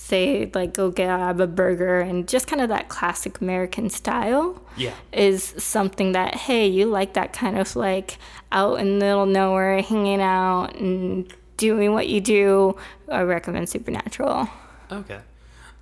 say 0.10 0.50
like 0.54 0.74
go 0.74 0.90
grab 0.92 1.40
a 1.40 1.48
burger 1.48 2.00
and 2.02 2.28
just 2.28 2.48
kind 2.48 2.62
of 2.62 2.70
that 2.70 2.90
classic 2.90 3.40
American 3.42 3.90
style 3.90 4.62
Yeah. 4.76 4.94
is 5.14 5.44
something 5.58 6.12
that 6.14 6.36
hey 6.36 6.68
you 6.68 6.86
like 6.88 7.14
that 7.14 7.32
kind 7.32 7.58
of 7.58 7.76
like 7.76 8.18
out 8.52 8.80
in 8.80 8.88
the 9.00 9.06
middle 9.06 9.24
of 9.24 9.30
nowhere 9.30 9.82
hanging 9.82 10.22
out 10.22 10.76
and 10.76 11.32
doing 11.58 11.94
what 11.94 12.08
you 12.08 12.20
do 12.22 12.76
I 13.08 13.22
recommend 13.22 13.70
Supernatural. 13.70 14.50
Okay. 14.92 15.20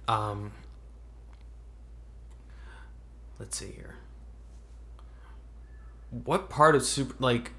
Um, 0.08 0.52
let's 3.40 3.58
see 3.58 3.72
here. 3.72 3.96
What 6.10 6.50
part 6.50 6.76
of 6.76 6.84
super 6.84 7.16
like 7.20 7.52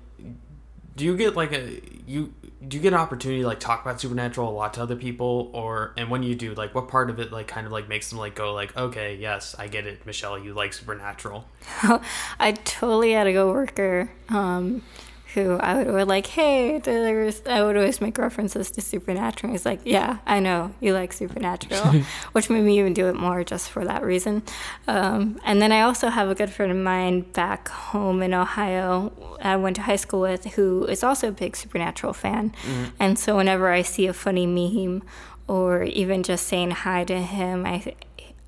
do 0.99 1.05
you 1.05 1.17
get 1.17 1.37
like 1.37 1.53
a 1.53 1.81
you 2.07 2.35
do 2.67 2.77
you 2.77 2.83
get 2.83 2.93
an 2.93 2.99
opportunity 2.99 3.41
to 3.43 3.47
like 3.47 3.61
talk 3.61 3.83
about 3.83 4.01
supernatural 4.01 4.51
a 4.51 4.53
lot 4.53 4.75
to 4.75 4.83
other 4.83 4.97
people? 4.97 5.49
Or 5.55 5.95
and 5.97 6.11
when 6.11 6.23
you 6.23 6.35
do 6.35 6.53
like 6.55 6.75
what 6.75 6.89
part 6.89 7.09
of 7.09 7.19
it 7.21 7.33
like 7.33 7.47
kind 7.47 7.67
of 7.67 7.73
like 7.73 7.89
makes 7.89 8.11
them 8.11 8.19
like 8.19 8.35
go 8.35 8.53
like 8.53 8.77
okay 8.77 9.17
yes 9.17 9.55
I 9.59 9.69
get 9.69 9.87
it 9.87 10.05
Michelle 10.05 10.39
you 10.39 10.53
like 10.53 10.73
supernatural. 10.75 11.47
I 12.41 12.53
totally 12.65 13.13
had 13.13 13.27
a 13.29 13.33
coworker 13.33 14.11
um, 14.29 14.83
who 15.35 15.57
I 15.59 15.77
would, 15.77 15.93
would 15.93 16.09
like, 16.09 16.27
hey, 16.27 16.79
there's, 16.79 17.43
I 17.45 17.63
would 17.63 17.77
always 17.77 18.01
make 18.01 18.17
references 18.17 18.71
to 18.73 18.81
Supernatural. 18.81 19.53
He's 19.53 19.67
like, 19.67 19.81
yeah, 19.85 20.19
I 20.27 20.41
know 20.41 20.75
you 20.81 20.95
like 20.95 21.13
Supernatural, 21.13 22.03
which 22.33 22.49
made 22.49 22.63
me 22.65 22.79
even 22.79 22.95
do 22.95 23.09
it 23.09 23.15
more 23.15 23.45
just 23.45 23.71
for 23.71 23.85
that 23.85 24.03
reason. 24.03 24.43
Um, 24.87 25.39
and 25.45 25.61
then 25.61 25.71
I 25.71 25.83
also 25.83 26.09
have 26.09 26.31
a 26.31 26.35
good 26.35 26.51
friend 26.51 26.73
of 26.73 26.79
mine 26.79 27.23
back 27.23 27.69
home 27.69 28.23
in 28.23 28.33
Ohio. 28.33 29.13
I 29.43 29.57
went 29.57 29.77
to 29.77 29.83
high 29.83 29.97
school 29.97 30.21
with 30.21 30.45
who 30.55 30.85
is 30.87 31.03
also 31.03 31.29
a 31.29 31.33
big 31.33 31.57
Supernatural 31.57 32.13
fan, 32.15 32.55
and 32.99 33.19
so 33.19 33.37
whenever 33.37 33.69
I 33.69 33.83
see 33.83 34.07
a 34.07 34.13
funny 34.13 34.47
meme 34.47 35.03
or 35.47 35.83
even 35.83 36.23
just 36.23 36.47
saying 36.47 36.71
hi 36.71 37.05
to 37.05 37.21
him, 37.21 37.67
I 37.67 37.95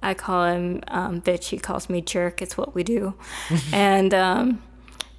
I 0.03 0.15
call 0.15 0.47
him 0.47 0.83
um, 0.89 1.21
bitch. 1.21 1.47
He 1.47 1.59
calls 1.59 1.91
me 1.91 2.01
jerk. 2.01 2.41
It's 2.41 2.57
what 2.57 2.75
we 2.75 2.83
do, 2.83 3.15
and 3.73 4.15
um, 4.15 4.63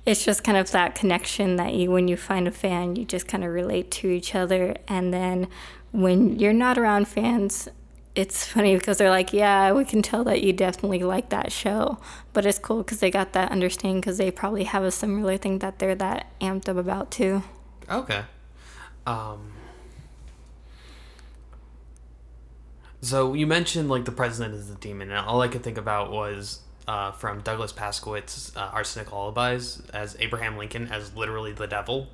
it's 0.05 0.25
just 0.25 0.43
kind 0.43 0.57
of 0.57 0.71
that 0.71 0.95
connection 0.95 1.57
that 1.57 1.73
you, 1.73 1.91
when 1.91 2.07
you 2.07 2.17
find 2.17 2.47
a 2.47 2.51
fan, 2.51 2.95
you 2.95 3.05
just 3.05 3.27
kind 3.27 3.43
of 3.43 3.51
relate 3.51 3.91
to 3.91 4.07
each 4.07 4.33
other. 4.33 4.75
And 4.87 5.13
then 5.13 5.47
when 5.91 6.39
you're 6.39 6.53
not 6.53 6.77
around 6.77 7.07
fans, 7.07 7.69
it's 8.15 8.45
funny 8.45 8.75
because 8.75 8.97
they're 8.97 9.09
like, 9.09 9.31
yeah, 9.31 9.71
we 9.71 9.85
can 9.85 10.01
tell 10.01 10.23
that 10.25 10.41
you 10.41 10.53
definitely 10.53 10.99
like 10.99 11.29
that 11.29 11.51
show. 11.51 11.99
But 12.33 12.45
it's 12.45 12.59
cool 12.59 12.83
because 12.83 12.99
they 12.99 13.11
got 13.11 13.33
that 13.33 13.51
understanding 13.51 14.01
because 14.01 14.17
they 14.17 14.31
probably 14.31 14.65
have 14.65 14.83
a 14.83 14.91
similar 14.91 15.37
thing 15.37 15.59
that 15.59 15.79
they're 15.79 15.95
that 15.95 16.27
amped 16.41 16.67
up 16.67 16.77
about 16.77 17.11
too. 17.11 17.43
Okay. 17.89 18.23
Um. 19.05 19.53
So 23.01 23.33
you 23.33 23.47
mentioned 23.47 23.89
like 23.89 24.05
the 24.05 24.11
president 24.11 24.55
is 24.55 24.67
the 24.67 24.75
demon, 24.75 25.09
and 25.09 25.25
all 25.25 25.41
I 25.41 25.47
could 25.47 25.63
think 25.63 25.77
about 25.77 26.11
was 26.11 26.61
uh, 26.87 27.11
from 27.11 27.41
Douglas 27.41 27.73
Paszkiewicz' 27.73 28.55
uh, 28.57 28.71
Arsenic 28.73 29.11
Lullabies 29.11 29.81
as 29.93 30.15
Abraham 30.19 30.57
Lincoln 30.57 30.87
as 30.87 31.15
literally 31.15 31.51
the 31.51 31.67
devil. 31.67 32.07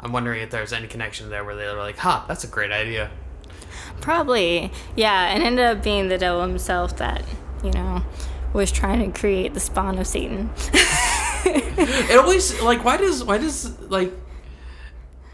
I'm 0.00 0.12
wondering 0.12 0.42
if 0.42 0.50
there's 0.50 0.72
any 0.72 0.86
connection 0.86 1.30
there 1.30 1.44
where 1.44 1.56
they 1.56 1.66
were 1.66 1.78
like, 1.78 1.98
"Ha, 1.98 2.24
that's 2.28 2.44
a 2.44 2.48
great 2.48 2.70
idea." 2.70 3.10
Probably, 4.00 4.70
yeah, 4.96 5.34
and 5.34 5.42
ended 5.42 5.64
up 5.64 5.82
being 5.82 6.08
the 6.08 6.18
devil 6.18 6.42
himself 6.42 6.96
that, 6.98 7.22
you 7.62 7.72
know, 7.72 8.02
was 8.52 8.70
trying 8.70 9.10
to 9.10 9.18
create 9.18 9.54
the 9.54 9.60
spawn 9.60 9.98
of 9.98 10.06
Satan. 10.06 10.50
It 11.46 12.18
always 12.18 12.60
like 12.62 12.84
why 12.84 12.96
does 12.96 13.22
why 13.24 13.38
does 13.38 13.78
like 13.80 14.12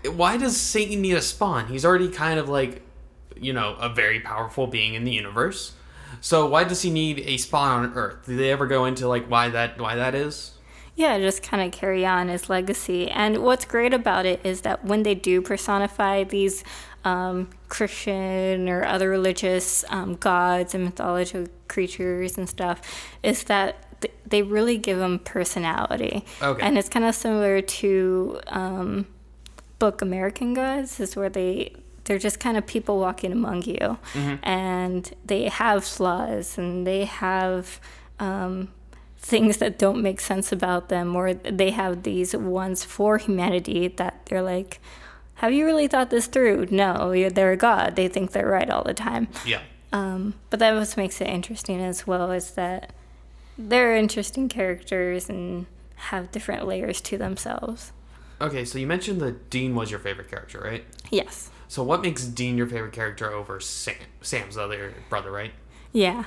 why 0.04 0.36
does 0.36 0.56
Satan 0.56 1.00
need 1.02 1.14
a 1.14 1.22
spawn? 1.22 1.68
He's 1.68 1.84
already 1.84 2.08
kind 2.08 2.38
of 2.38 2.48
like 2.48 2.82
you 3.36 3.52
know 3.52 3.76
a 3.78 3.88
very 3.88 4.20
powerful 4.20 4.66
being 4.66 4.94
in 4.94 5.04
the 5.04 5.12
universe. 5.12 5.72
So 6.20 6.46
why 6.46 6.64
does 6.64 6.82
he 6.82 6.90
need 6.90 7.20
a 7.20 7.36
spot 7.36 7.78
on 7.78 7.92
Earth? 7.94 8.26
Do 8.26 8.36
they 8.36 8.50
ever 8.50 8.66
go 8.66 8.84
into 8.84 9.08
like 9.08 9.26
why 9.26 9.48
that 9.48 9.80
why 9.80 9.96
that 9.96 10.14
is? 10.14 10.52
Yeah, 10.96 11.18
just 11.18 11.42
kind 11.42 11.62
of 11.62 11.72
carry 11.72 12.04
on 12.04 12.28
his 12.28 12.50
legacy. 12.50 13.08
And 13.10 13.38
what's 13.38 13.64
great 13.64 13.94
about 13.94 14.26
it 14.26 14.40
is 14.44 14.62
that 14.62 14.84
when 14.84 15.02
they 15.02 15.14
do 15.14 15.40
personify 15.40 16.24
these 16.24 16.62
um, 17.04 17.48
Christian 17.70 18.68
or 18.68 18.84
other 18.84 19.08
religious 19.08 19.84
um, 19.88 20.16
gods 20.16 20.74
and 20.74 20.84
mythological 20.84 21.46
creatures 21.68 22.36
and 22.36 22.46
stuff, 22.46 22.82
is 23.22 23.44
that 23.44 24.00
th- 24.02 24.12
they 24.26 24.42
really 24.42 24.76
give 24.76 24.98
them 24.98 25.20
personality. 25.20 26.24
Okay. 26.42 26.60
And 26.60 26.76
it's 26.76 26.90
kind 26.90 27.06
of 27.06 27.14
similar 27.14 27.62
to 27.62 28.40
um, 28.48 29.06
book 29.78 30.02
American 30.02 30.52
Gods, 30.52 31.00
is 31.00 31.16
where 31.16 31.30
they 31.30 31.72
they're 32.10 32.18
just 32.18 32.40
kind 32.40 32.56
of 32.56 32.66
people 32.66 32.98
walking 32.98 33.30
among 33.30 33.62
you, 33.62 33.96
and 34.42 35.14
they 35.24 35.48
have 35.48 35.84
flaws 35.84 36.58
and 36.58 36.84
they 36.84 37.04
have 37.04 37.80
um, 38.18 38.66
things 39.16 39.58
that 39.58 39.78
don't 39.78 40.02
make 40.02 40.20
sense 40.20 40.50
about 40.50 40.88
them, 40.88 41.14
or 41.14 41.34
they 41.34 41.70
have 41.70 42.02
these 42.02 42.34
ones 42.34 42.82
for 42.82 43.18
humanity 43.18 43.86
that 43.86 44.26
they're 44.26 44.42
like, 44.42 44.80
"Have 45.34 45.52
you 45.52 45.64
really 45.64 45.86
thought 45.86 46.10
this 46.10 46.26
through?" 46.26 46.66
No, 46.72 47.12
you're, 47.12 47.30
they're 47.30 47.52
a 47.52 47.56
god. 47.56 47.94
They 47.94 48.08
think 48.08 48.32
they're 48.32 48.48
right 48.48 48.68
all 48.68 48.82
the 48.82 48.92
time. 48.92 49.28
Yeah. 49.46 49.60
Um, 49.92 50.34
but 50.50 50.58
that 50.58 50.74
what 50.74 50.96
makes 50.96 51.20
it 51.20 51.28
interesting 51.28 51.80
as 51.80 52.08
well 52.08 52.32
is 52.32 52.50
that 52.54 52.92
they're 53.56 53.94
interesting 53.94 54.48
characters 54.48 55.28
and 55.28 55.66
have 56.10 56.32
different 56.32 56.66
layers 56.66 57.00
to 57.02 57.16
themselves. 57.16 57.92
Okay, 58.40 58.64
so 58.64 58.80
you 58.80 58.88
mentioned 58.88 59.20
that 59.20 59.48
Dean 59.48 59.76
was 59.76 59.92
your 59.92 60.00
favorite 60.00 60.28
character, 60.28 60.60
right? 60.60 60.84
Yes. 61.12 61.50
So 61.70 61.84
what 61.84 62.02
makes 62.02 62.24
Dean 62.24 62.58
your 62.58 62.66
favorite 62.66 62.92
character 62.92 63.32
over 63.32 63.60
Sam? 63.60 63.94
Sam's 64.22 64.58
other 64.58 64.92
brother, 65.08 65.30
right? 65.30 65.52
Yeah. 65.92 66.24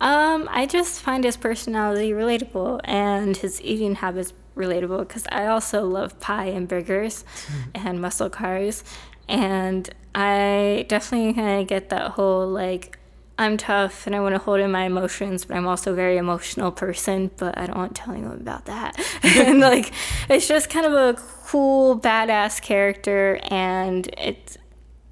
Um, 0.00 0.48
I 0.52 0.66
just 0.66 1.00
find 1.00 1.24
his 1.24 1.36
personality 1.36 2.12
relatable 2.12 2.82
and 2.84 3.36
his 3.36 3.60
eating 3.60 3.96
habits 3.96 4.32
relatable 4.56 5.08
because 5.08 5.26
I 5.32 5.46
also 5.46 5.84
love 5.84 6.20
pie 6.20 6.46
and 6.46 6.68
burgers 6.68 7.24
and 7.74 8.00
muscle 8.00 8.30
cars. 8.30 8.84
And 9.28 9.90
I 10.14 10.86
definitely 10.86 11.32
kind 11.34 11.60
of 11.60 11.66
get 11.66 11.88
that 11.88 12.12
whole 12.12 12.46
like, 12.46 13.00
I'm 13.36 13.56
tough 13.56 14.06
and 14.06 14.14
I 14.14 14.20
want 14.20 14.36
to 14.36 14.38
hold 14.38 14.60
in 14.60 14.70
my 14.70 14.84
emotions, 14.84 15.44
but 15.44 15.56
I'm 15.56 15.66
also 15.66 15.90
a 15.90 15.96
very 15.96 16.18
emotional 16.18 16.70
person, 16.70 17.32
but 17.36 17.58
I 17.58 17.66
don't 17.66 17.76
want 17.76 17.96
to 17.96 18.02
tell 18.02 18.14
anyone 18.14 18.40
about 18.40 18.66
that. 18.66 18.96
and 19.24 19.58
like, 19.58 19.92
it's 20.28 20.46
just 20.46 20.70
kind 20.70 20.86
of 20.86 20.92
a 20.92 21.20
cool, 21.46 21.98
badass 21.98 22.60
character, 22.60 23.40
and 23.44 24.08
it's 24.18 24.58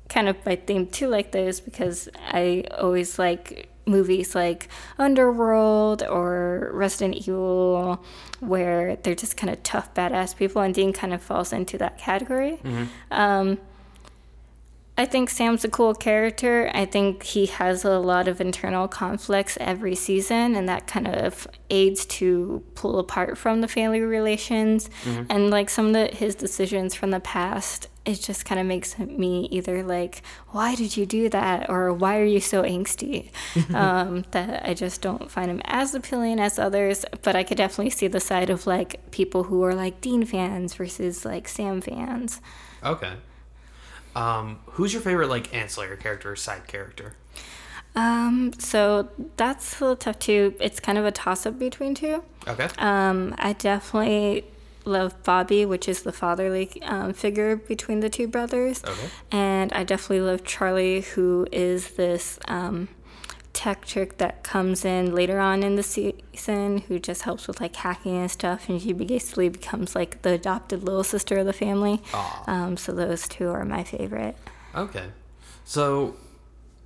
kind 0.09 0.29
of 0.29 0.37
my 0.47 0.57
theme 0.57 0.87
too 0.87 1.09
like 1.09 1.33
those 1.33 1.61
because 1.61 2.09
I 2.29 2.65
always 2.79 3.19
like 3.19 3.69
movies 3.87 4.35
like 4.35 4.69
Underworld 4.99 6.03
or 6.03 6.71
Resident 6.73 7.15
Evil 7.15 8.05
where 8.41 8.97
they're 8.97 9.15
just 9.15 9.37
kind 9.37 9.53
of 9.53 9.63
tough 9.63 9.95
badass 9.95 10.37
people 10.37 10.61
and 10.63 10.75
Dean 10.75 10.93
kind 10.93 11.13
of 11.15 11.23
falls 11.23 11.53
into 11.53 11.79
that 11.79 11.99
category. 11.99 12.59
Um, 13.11 13.59
I 14.99 15.05
think 15.05 15.29
Sam's 15.29 15.63
a 15.63 15.69
cool 15.69 15.93
character. 15.95 16.71
I 16.73 16.87
think 16.87 17.23
he 17.23 17.47
has 17.47 17.85
a 17.85 17.99
lot 17.99 18.29
of 18.29 18.41
internal 18.41 18.89
conflicts 18.89 19.59
every 19.61 19.95
season, 19.95 20.55
and 20.55 20.67
that 20.71 20.87
kind 20.87 21.07
of 21.07 21.47
aids 21.69 22.07
to 22.07 22.65
pull 22.75 22.99
apart 22.99 23.37
from 23.37 23.61
the 23.61 23.69
family 23.69 24.01
relations. 24.01 24.89
And 25.29 25.51
like 25.51 25.69
some 25.69 25.89
of 25.89 25.93
the, 25.93 26.07
his 26.17 26.35
decisions 26.35 26.95
from 26.95 27.11
the 27.11 27.21
past, 27.21 27.89
it 28.07 28.21
just 28.21 28.45
kind 28.45 28.61
of 28.61 28.67
makes 28.67 28.99
me 28.99 29.49
either 29.51 29.83
like, 29.83 30.23
why 30.51 30.77
did 30.77 30.97
you 30.97 31.05
do 31.05 31.29
that? 31.29 31.69
Or 31.69 31.93
why 31.93 32.19
are 32.21 32.25
you 32.25 32.41
so 32.41 32.63
angsty? 32.63 33.31
um, 33.75 34.25
that 34.31 34.67
I 34.67 34.75
just 34.75 35.01
don't 35.01 35.31
find 35.31 35.51
him 35.51 35.61
as 35.65 35.95
appealing 35.95 36.39
as 36.39 36.59
others. 36.59 37.05
But 37.23 37.35
I 37.35 37.43
could 37.43 37.57
definitely 37.57 37.91
see 37.91 38.07
the 38.07 38.21
side 38.21 38.49
of 38.49 38.67
like 38.67 39.11
people 39.11 39.45
who 39.45 39.63
are 39.65 39.75
like 39.75 40.01
Dean 40.01 40.25
fans 40.25 40.75
versus 40.75 41.25
like 41.25 41.49
Sam 41.49 41.81
fans. 41.81 42.41
Okay. 42.85 43.13
Um, 44.15 44.61
who's 44.67 44.93
your 44.93 45.03
favorite 45.03 45.29
like 45.29 45.53
ancillary 45.53 45.97
character 45.97 46.33
or 46.33 46.37
side 46.37 46.69
character? 46.69 47.15
Um, 47.97 48.53
so 48.59 49.09
that's 49.37 49.81
a 49.81 49.85
little 49.85 49.97
tough 49.97 50.19
too. 50.19 50.55
It's 50.61 50.79
kind 50.79 50.97
of 50.97 51.05
a 51.05 51.13
toss 51.13 51.45
up 51.45 51.59
between 51.59 51.95
two. 51.95 52.23
Okay. 52.47 52.69
Um, 52.79 53.35
I 53.39 53.55
definitely 53.55 54.45
love 54.87 55.23
Bobby, 55.23 55.65
which 55.65 55.89
is 55.89 56.03
the 56.03 56.13
fatherly 56.13 56.81
um, 56.83 57.13
figure 57.13 57.57
between 57.57 58.01
the 58.01 58.09
two 58.09 58.29
brothers. 58.29 58.83
Okay. 58.85 59.09
And 59.31 59.73
I 59.73 59.85
definitely 59.85 60.21
love 60.21 60.45
Charlie, 60.45 61.01
who 61.01 61.47
is 61.53 61.91
this 61.93 62.39
um, 62.49 62.89
tech 63.53 63.85
chick 63.85 64.19
that 64.19 64.43
comes 64.43 64.85
in 64.85 65.15
later 65.15 65.41
on 65.41 65.63
in 65.63 65.77
the 65.77 65.83
season, 65.83 66.79
who 66.79 66.99
just 66.99 67.23
helps 67.23 67.49
with 67.49 67.61
like 67.61 67.75
hacking 67.75 68.17
and 68.17 68.31
stuff, 68.31 68.69
and 68.69 68.81
she 68.81 68.93
basically 68.93 69.49
becomes 69.49 69.95
like 69.95 70.23
the 70.23 70.31
adopted 70.31 70.83
little 70.83 71.05
sister 71.05 71.39
of 71.39 71.47
the 71.47 71.53
family. 71.53 72.03
Um, 72.47 72.77
so 72.77 72.93
those 72.93 73.27
two 73.27 73.49
are 73.49 73.65
my 73.65 73.83
favorite. 73.83 74.37
Okay. 74.75 75.07
So, 75.65 76.17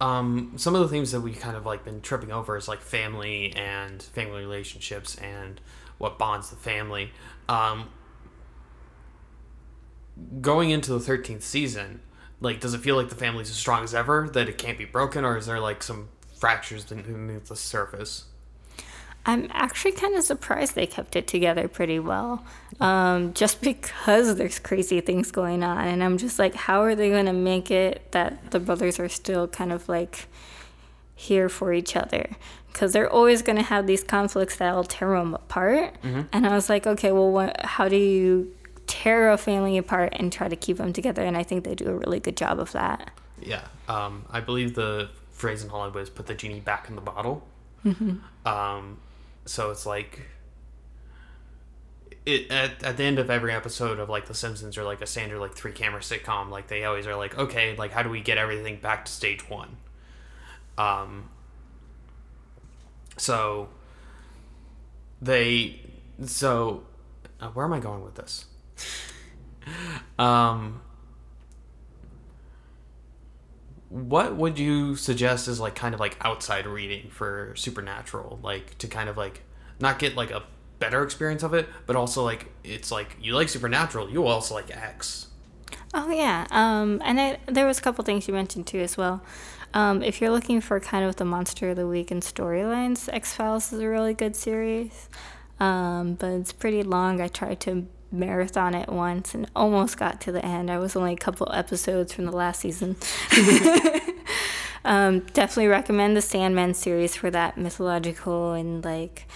um, 0.00 0.52
some 0.56 0.74
of 0.74 0.80
the 0.80 0.88
themes 0.88 1.10
that 1.12 1.20
we 1.20 1.32
kind 1.32 1.56
of 1.56 1.66
like 1.66 1.84
been 1.84 2.00
tripping 2.00 2.32
over 2.32 2.56
is 2.56 2.68
like 2.68 2.80
family 2.80 3.52
and 3.54 4.02
family 4.02 4.40
relationships 4.40 5.16
and 5.16 5.60
what 6.00 6.18
bonds 6.18 6.50
the 6.50 6.56
family. 6.56 7.12
Um, 7.48 7.90
going 10.40 10.70
into 10.70 10.98
the 10.98 10.98
13th 10.98 11.42
season, 11.42 12.00
like, 12.40 12.58
does 12.58 12.72
it 12.72 12.78
feel 12.78 12.96
like 12.96 13.10
the 13.10 13.14
family's 13.14 13.50
as 13.50 13.56
strong 13.56 13.84
as 13.84 13.94
ever, 13.94 14.28
that 14.32 14.48
it 14.48 14.56
can't 14.56 14.78
be 14.78 14.86
broken, 14.86 15.24
or 15.24 15.36
is 15.36 15.46
there 15.46 15.60
like 15.60 15.82
some 15.82 16.08
fractures 16.36 16.84
beneath 16.86 17.46
the 17.46 17.56
surface? 17.56 18.24
I'm 19.26 19.48
actually 19.50 19.92
kind 19.92 20.16
of 20.16 20.24
surprised 20.24 20.74
they 20.74 20.86
kept 20.86 21.14
it 21.14 21.26
together 21.26 21.68
pretty 21.68 21.98
well, 21.98 22.42
um, 22.80 23.34
just 23.34 23.60
because 23.60 24.36
there's 24.36 24.58
crazy 24.58 25.02
things 25.02 25.30
going 25.30 25.62
on, 25.62 25.86
and 25.86 26.02
I'm 26.02 26.16
just 26.16 26.38
like, 26.38 26.54
how 26.54 26.80
are 26.80 26.94
they 26.94 27.10
going 27.10 27.26
to 27.26 27.34
make 27.34 27.70
it 27.70 28.10
that 28.12 28.52
the 28.52 28.58
brothers 28.58 28.98
are 28.98 29.10
still 29.10 29.46
kind 29.46 29.70
of 29.70 29.86
like 29.86 30.26
here 31.20 31.48
for 31.48 31.72
each 31.72 31.96
other? 31.96 32.30
Because 32.72 32.92
they're 32.92 33.10
always 33.10 33.42
going 33.42 33.56
to 33.56 33.64
have 33.64 33.86
these 33.86 34.02
conflicts 34.02 34.56
that'll 34.56 34.84
tear 34.84 35.10
them 35.10 35.34
apart, 35.34 35.94
and 36.32 36.46
I 36.46 36.54
was 36.54 36.68
like, 36.68 36.86
okay, 36.86 37.12
well, 37.12 37.30
what, 37.30 37.60
how 37.64 37.88
do 37.88 37.96
you 37.96 38.54
tear 38.86 39.30
a 39.30 39.36
family 39.36 39.76
apart 39.76 40.14
and 40.16 40.32
try 40.32 40.48
to 40.48 40.56
keep 40.56 40.78
them 40.78 40.92
together? 40.92 41.22
And 41.22 41.36
I 41.36 41.42
think 41.42 41.64
they 41.64 41.74
do 41.74 41.88
a 41.88 41.94
really 41.94 42.20
good 42.20 42.36
job 42.36 42.58
of 42.58 42.72
that. 42.72 43.10
Yeah. 43.40 43.64
Um, 43.88 44.24
I 44.30 44.40
believe 44.40 44.74
the 44.74 45.10
phrase 45.30 45.62
in 45.62 45.70
Hollywood 45.70 46.02
is 46.02 46.10
put 46.10 46.26
the 46.26 46.34
genie 46.34 46.60
back 46.60 46.88
in 46.88 46.94
the 46.94 47.00
bottle. 47.00 47.46
Um, 48.46 48.98
so 49.46 49.70
it's 49.70 49.86
like 49.86 50.22
it 52.26 52.50
at, 52.50 52.82
at 52.82 52.96
the 52.96 53.04
end 53.04 53.18
of 53.18 53.30
every 53.30 53.52
episode 53.52 53.98
of 53.98 54.08
like 54.08 54.26
The 54.26 54.34
Simpsons 54.34 54.76
or 54.76 54.84
like 54.84 55.00
a 55.00 55.06
standard 55.06 55.40
like 55.40 55.54
three 55.54 55.72
camera 55.72 56.00
sitcom, 56.00 56.50
like 56.50 56.68
they 56.68 56.84
always 56.84 57.06
are 57.06 57.16
like, 57.16 57.38
okay, 57.38 57.74
like 57.76 57.92
how 57.92 58.02
do 58.02 58.10
we 58.10 58.20
get 58.20 58.38
everything 58.38 58.76
back 58.76 59.06
to 59.06 59.12
stage 59.12 59.48
one? 59.48 59.76
Um, 60.80 61.28
so 63.16 63.68
they 65.20 65.80
so 66.24 66.84
uh, 67.40 67.48
where 67.48 67.66
am 67.66 67.72
I 67.72 67.80
going 67.80 68.02
with 68.02 68.14
this? 68.14 68.46
um, 70.18 70.80
what 73.90 74.36
would 74.36 74.58
you 74.58 74.96
suggest 74.96 75.48
is 75.48 75.60
like 75.60 75.74
kind 75.74 75.94
of 75.94 76.00
like 76.00 76.16
outside 76.22 76.66
reading 76.66 77.10
for 77.10 77.52
supernatural 77.56 78.38
like 78.42 78.78
to 78.78 78.86
kind 78.86 79.08
of 79.08 79.16
like 79.16 79.42
not 79.80 79.98
get 79.98 80.14
like 80.14 80.30
a 80.30 80.44
better 80.78 81.02
experience 81.02 81.42
of 81.42 81.52
it 81.52 81.68
but 81.86 81.96
also 81.96 82.24
like 82.24 82.46
it's 82.62 82.92
like 82.92 83.16
you 83.20 83.34
like 83.34 83.48
supernatural 83.48 84.08
you 84.08 84.24
also 84.26 84.54
like 84.54 84.70
x 84.74 85.26
Oh 85.92 86.10
yeah, 86.10 86.46
um, 86.50 87.02
and 87.04 87.20
I, 87.20 87.38
there 87.46 87.66
was 87.66 87.78
a 87.78 87.82
couple 87.82 88.04
things 88.04 88.28
you 88.28 88.34
mentioned 88.34 88.66
too 88.66 88.78
as 88.78 88.96
well. 88.96 89.22
Um, 89.72 90.02
if 90.02 90.20
you're 90.20 90.30
looking 90.30 90.60
for 90.60 90.80
kind 90.80 91.04
of 91.04 91.16
the 91.16 91.24
monster 91.24 91.70
of 91.70 91.76
the 91.76 91.86
week 91.86 92.10
and 92.10 92.22
storylines, 92.22 93.08
X 93.12 93.34
Files 93.34 93.72
is 93.72 93.80
a 93.80 93.88
really 93.88 94.14
good 94.14 94.34
series, 94.34 95.08
um, 95.60 96.14
but 96.14 96.30
it's 96.32 96.52
pretty 96.52 96.82
long. 96.82 97.20
I 97.20 97.28
tried 97.28 97.60
to 97.60 97.86
marathon 98.12 98.74
it 98.74 98.88
once 98.88 99.34
and 99.34 99.48
almost 99.54 99.96
got 99.96 100.20
to 100.22 100.32
the 100.32 100.44
end. 100.44 100.70
I 100.70 100.78
was 100.78 100.96
only 100.96 101.12
a 101.12 101.16
couple 101.16 101.48
episodes 101.52 102.12
from 102.12 102.24
the 102.24 102.32
last 102.32 102.60
season. 102.60 102.96
um, 104.84 105.20
definitely 105.32 105.68
recommend 105.68 106.16
the 106.16 106.22
Sandman 106.22 106.74
series 106.74 107.14
for 107.14 107.30
that 107.30 107.56
mythological 107.56 108.52
and 108.52 108.84
like 108.84 109.26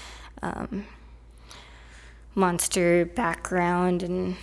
um, 0.43 0.87
monster 2.35 3.05
background 3.05 4.03
and 4.03 4.37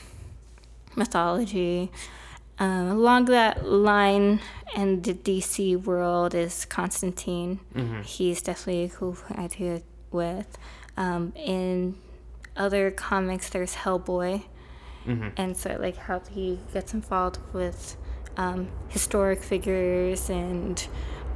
mythology. 0.96 1.92
Um, 2.62 2.90
along 2.90 3.26
that 3.26 3.66
line 3.66 4.40
and 4.76 5.04
the 5.04 5.16
DC 5.16 5.84
world 5.84 6.36
is 6.36 6.64
Constantine. 6.66 7.60
He's 8.04 8.40
definitely 8.44 8.84
a 8.84 8.88
who 8.90 9.18
I 9.32 9.48
do 9.48 9.82
with. 10.12 10.60
Um, 10.96 11.34
in 11.36 11.96
other 12.56 12.92
comics, 12.92 13.50
there's 13.50 13.74
Hellboy, 13.78 14.44
and 15.38 15.58
so 15.58 15.76
like 15.80 15.98
how 15.98 16.22
he 16.30 16.60
gets 16.72 16.94
involved 16.94 17.40
with 17.52 17.98
um, 18.38 18.68
historic 18.90 19.42
figures 19.42 20.30
and 20.30 20.88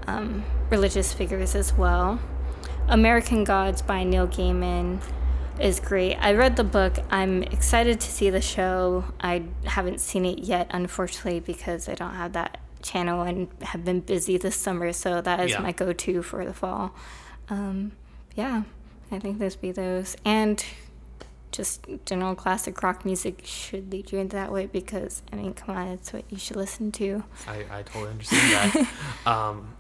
um, 0.06 0.46
religious 0.70 1.12
figures 1.12 1.56
as 1.56 1.74
well. 1.74 2.20
American 2.88 3.44
Gods 3.44 3.82
by 3.82 4.04
Neil 4.04 4.28
Gaiman 4.28 5.02
is 5.60 5.80
great. 5.80 6.15
I 6.15 6.34
read 6.34 6.56
the 6.56 6.63
book. 6.63 6.98
I'm 7.10 7.44
excited 7.44 8.00
to 8.02 8.12
see 8.12 8.30
the 8.30 8.41
show. 8.41 9.06
I 9.22 9.44
haven't 9.65 10.00
seen 10.02 10.26
it 10.26 10.39
yet, 10.39 10.68
unfortunately, 10.72 11.39
because 11.39 11.88
I 11.89 11.96
don't 11.96 12.13
have 12.15 12.34
that 12.34 12.60
channel 12.82 13.22
and 13.22 13.48
have 13.62 13.84
been 13.86 14.00
busy 14.02 14.38
this 14.38 14.56
summer. 14.56 14.91
So 14.94 15.22
that 15.22 15.39
is 15.39 15.52
Yeah. 15.52 15.62
my 15.62 15.72
go-to 15.72 16.22
for 16.22 16.46
the 16.46 16.54
fall. 16.54 16.94
Um, 17.50 17.94
yeah, 18.36 18.63
I 19.12 19.20
think 19.20 19.39
those 19.39 19.56
be 19.56 19.72
those, 19.72 20.18
and 20.26 20.63
just 21.52 21.86
general 22.06 22.36
classic 22.36 22.84
rock 22.84 23.06
music 23.06 23.41
should 23.46 23.89
lead 23.91 24.12
you 24.12 24.20
into 24.20 24.36
that 24.36 24.52
way 24.52 24.65
because 24.65 25.22
I 25.32 25.38
mean, 25.38 25.54
come 25.54 25.78
on, 25.78 25.88
it's 25.88 26.12
what 26.12 26.26
you 26.30 26.38
should 26.38 26.58
listen 26.58 26.91
to. 26.94 27.24
i, 27.48 27.63
I 27.72 27.82
totally 27.84 28.12
understand 28.12 28.74
that 28.74 28.88
um, 29.32 29.74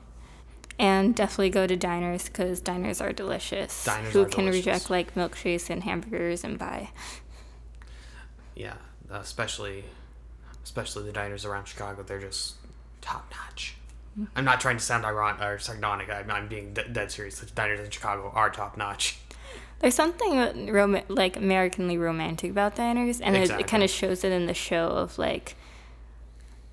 And 0.77 1.15
definitely 1.15 1.51
go 1.51 1.65
to 1.67 1.75
diners 1.77 2.25
because 2.25 2.59
diners 2.59 2.99
are 2.99 3.13
delicious. 3.13 3.85
Diners 3.85 4.11
Who 4.13 4.23
are 4.23 4.25
can 4.25 4.45
delicious. 4.45 4.65
reject 4.65 4.89
like 4.89 5.15
milkshakes 5.15 5.69
and 5.69 5.83
hamburgers 5.83 6.43
and 6.43 6.57
buy? 6.59 6.89
yeah 8.55 8.75
especially 9.11 9.83
especially 10.63 11.03
the 11.03 11.11
diners 11.11 11.45
around 11.45 11.65
chicago 11.67 12.01
they're 12.03 12.19
just 12.19 12.55
top 13.01 13.31
notch 13.31 13.75
mm-hmm. 14.17 14.25
i'm 14.35 14.45
not 14.45 14.59
trying 14.59 14.77
to 14.77 14.83
sound 14.83 15.05
ironic 15.05 15.41
or 15.41 15.59
sardonic 15.59 16.09
i'm, 16.09 16.31
I'm 16.31 16.47
being 16.47 16.73
de- 16.73 16.87
dead 16.87 17.11
serious 17.11 17.39
the 17.39 17.45
diners 17.47 17.81
in 17.81 17.91
chicago 17.91 18.31
are 18.33 18.49
top 18.49 18.77
notch 18.77 19.19
There's 19.79 19.93
something 19.93 20.71
rom- 20.71 21.01
like 21.09 21.35
Americanly 21.35 21.97
romantic 21.97 22.49
about 22.49 22.75
diners, 22.75 23.19
and 23.19 23.35
it, 23.35 23.51
it 23.51 23.67
kind 23.67 23.83
of 23.83 23.89
shows 23.89 24.23
it 24.23 24.31
in 24.31 24.45
the 24.45 24.53
show 24.53 24.87
of 24.87 25.17
like, 25.19 25.55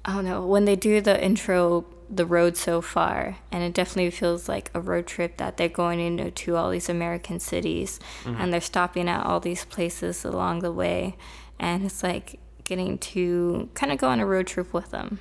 I 0.05 0.15
don't 0.15 0.25
know, 0.25 0.47
when 0.47 0.67
they 0.67 0.77
do 0.77 1.01
the 1.01 1.23
intro, 1.23 1.85
the 2.15 2.27
road 2.27 2.57
so 2.57 2.81
far, 2.83 3.39
and 3.51 3.65
it 3.65 3.73
definitely 3.73 4.11
feels 4.11 4.49
like 4.49 4.71
a 4.75 4.81
road 4.81 5.07
trip 5.07 5.39
that 5.39 5.57
they're 5.57 5.69
going 5.69 5.99
into 5.99 6.31
to 6.31 6.57
all 6.57 6.71
these 6.71 6.89
American 6.91 7.41
cities, 7.41 7.99
and 8.27 8.53
they're 8.53 8.61
stopping 8.61 9.09
at 9.09 9.25
all 9.25 9.41
these 9.41 9.65
places 9.65 10.25
along 10.25 10.61
the 10.61 10.73
way, 10.73 11.17
and 11.59 11.85
it's 11.85 12.03
like 12.03 12.39
getting 12.65 12.99
to 12.99 13.69
kind 13.75 13.91
of 13.93 13.99
go 13.99 14.09
on 14.09 14.21
a 14.21 14.27
road 14.27 14.47
trip 14.47 14.73
with 14.73 14.91
them. 14.91 15.19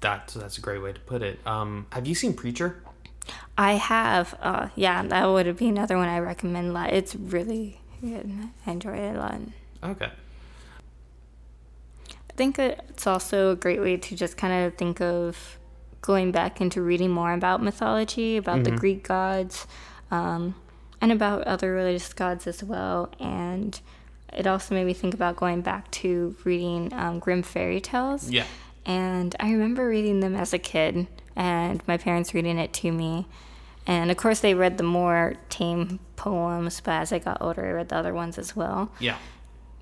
that 0.00 0.28
that's 0.28 0.58
a 0.58 0.60
great 0.60 0.82
way 0.82 0.92
to 0.92 1.00
put 1.00 1.22
it 1.22 1.38
um, 1.46 1.86
have 1.92 2.06
you 2.06 2.14
seen 2.14 2.32
preacher 2.34 2.82
I 3.56 3.72
have, 3.74 4.36
uh, 4.42 4.68
yeah, 4.76 5.02
that 5.02 5.24
would 5.26 5.56
be 5.56 5.68
another 5.68 5.96
one 5.96 6.08
I 6.08 6.18
recommend. 6.18 6.68
a 6.68 6.72
lot. 6.72 6.92
It's 6.92 7.14
really 7.16 7.80
good. 8.02 8.30
I 8.66 8.70
enjoy 8.70 8.96
it 8.96 9.16
a 9.16 9.18
lot. 9.18 9.40
okay 9.82 10.10
I 12.34 12.36
think 12.36 12.58
it's 12.58 13.06
also 13.06 13.52
a 13.52 13.56
great 13.56 13.80
way 13.80 13.96
to 13.96 14.16
just 14.16 14.36
kind 14.36 14.66
of 14.66 14.74
think 14.74 15.00
of 15.00 15.58
going 16.00 16.32
back 16.32 16.60
into 16.60 16.82
reading 16.82 17.10
more 17.10 17.32
about 17.32 17.62
mythology, 17.62 18.36
about 18.36 18.64
the 18.64 18.72
Greek 18.72 19.06
gods, 19.06 19.68
um, 20.10 20.56
and 21.00 21.12
about 21.12 21.44
other 21.44 21.72
religious 21.72 22.12
gods 22.12 22.48
as 22.48 22.62
well. 22.62 23.12
And 23.20 23.80
it 24.32 24.48
also 24.48 24.74
made 24.74 24.84
me 24.84 24.94
think 24.94 25.14
about 25.14 25.36
going 25.36 25.60
back 25.60 25.88
to 25.92 26.34
reading 26.44 26.92
um, 26.92 27.20
Grimm 27.20 27.44
fairy 27.44 27.80
tales. 27.80 28.28
yeah 28.28 28.46
And 28.84 29.34
I 29.38 29.52
remember 29.52 29.88
reading 29.88 30.18
them 30.18 30.34
as 30.34 30.52
a 30.52 30.58
kid, 30.58 31.06
and 31.36 31.86
my 31.86 31.98
parents 31.98 32.34
reading 32.34 32.58
it 32.58 32.72
to 32.74 32.90
me. 32.90 33.26
And 33.86 34.10
of 34.10 34.16
course, 34.16 34.40
they 34.40 34.54
read 34.54 34.76
the 34.76 34.84
more 34.84 35.34
tame 35.50 36.00
poems, 36.16 36.80
but 36.80 36.94
as 36.94 37.12
I 37.12 37.20
got 37.20 37.38
older, 37.40 37.64
I 37.64 37.70
read 37.70 37.90
the 37.90 37.96
other 37.96 38.12
ones 38.12 38.38
as 38.38 38.56
well. 38.56 38.90
yeah 38.98 39.18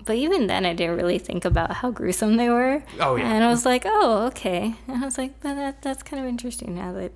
But 0.05 0.15
even 0.17 0.47
then, 0.47 0.65
I 0.65 0.73
didn't 0.73 0.97
really 0.97 1.19
think 1.19 1.45
about 1.45 1.71
how 1.71 1.91
gruesome 1.91 2.37
they 2.37 2.49
were. 2.49 2.83
Oh, 2.99 3.15
yeah. 3.15 3.31
And 3.31 3.43
I 3.43 3.47
was 3.49 3.65
like, 3.65 3.83
oh, 3.85 4.25
okay. 4.27 4.75
And 4.87 5.01
I 5.01 5.05
was 5.05 5.17
like, 5.17 5.39
but 5.41 5.55
that, 5.55 5.81
that's 5.81 6.03
kind 6.03 6.21
of 6.21 6.27
interesting 6.27 6.75
now 6.75 6.91
that 6.93 7.03
it 7.05 7.15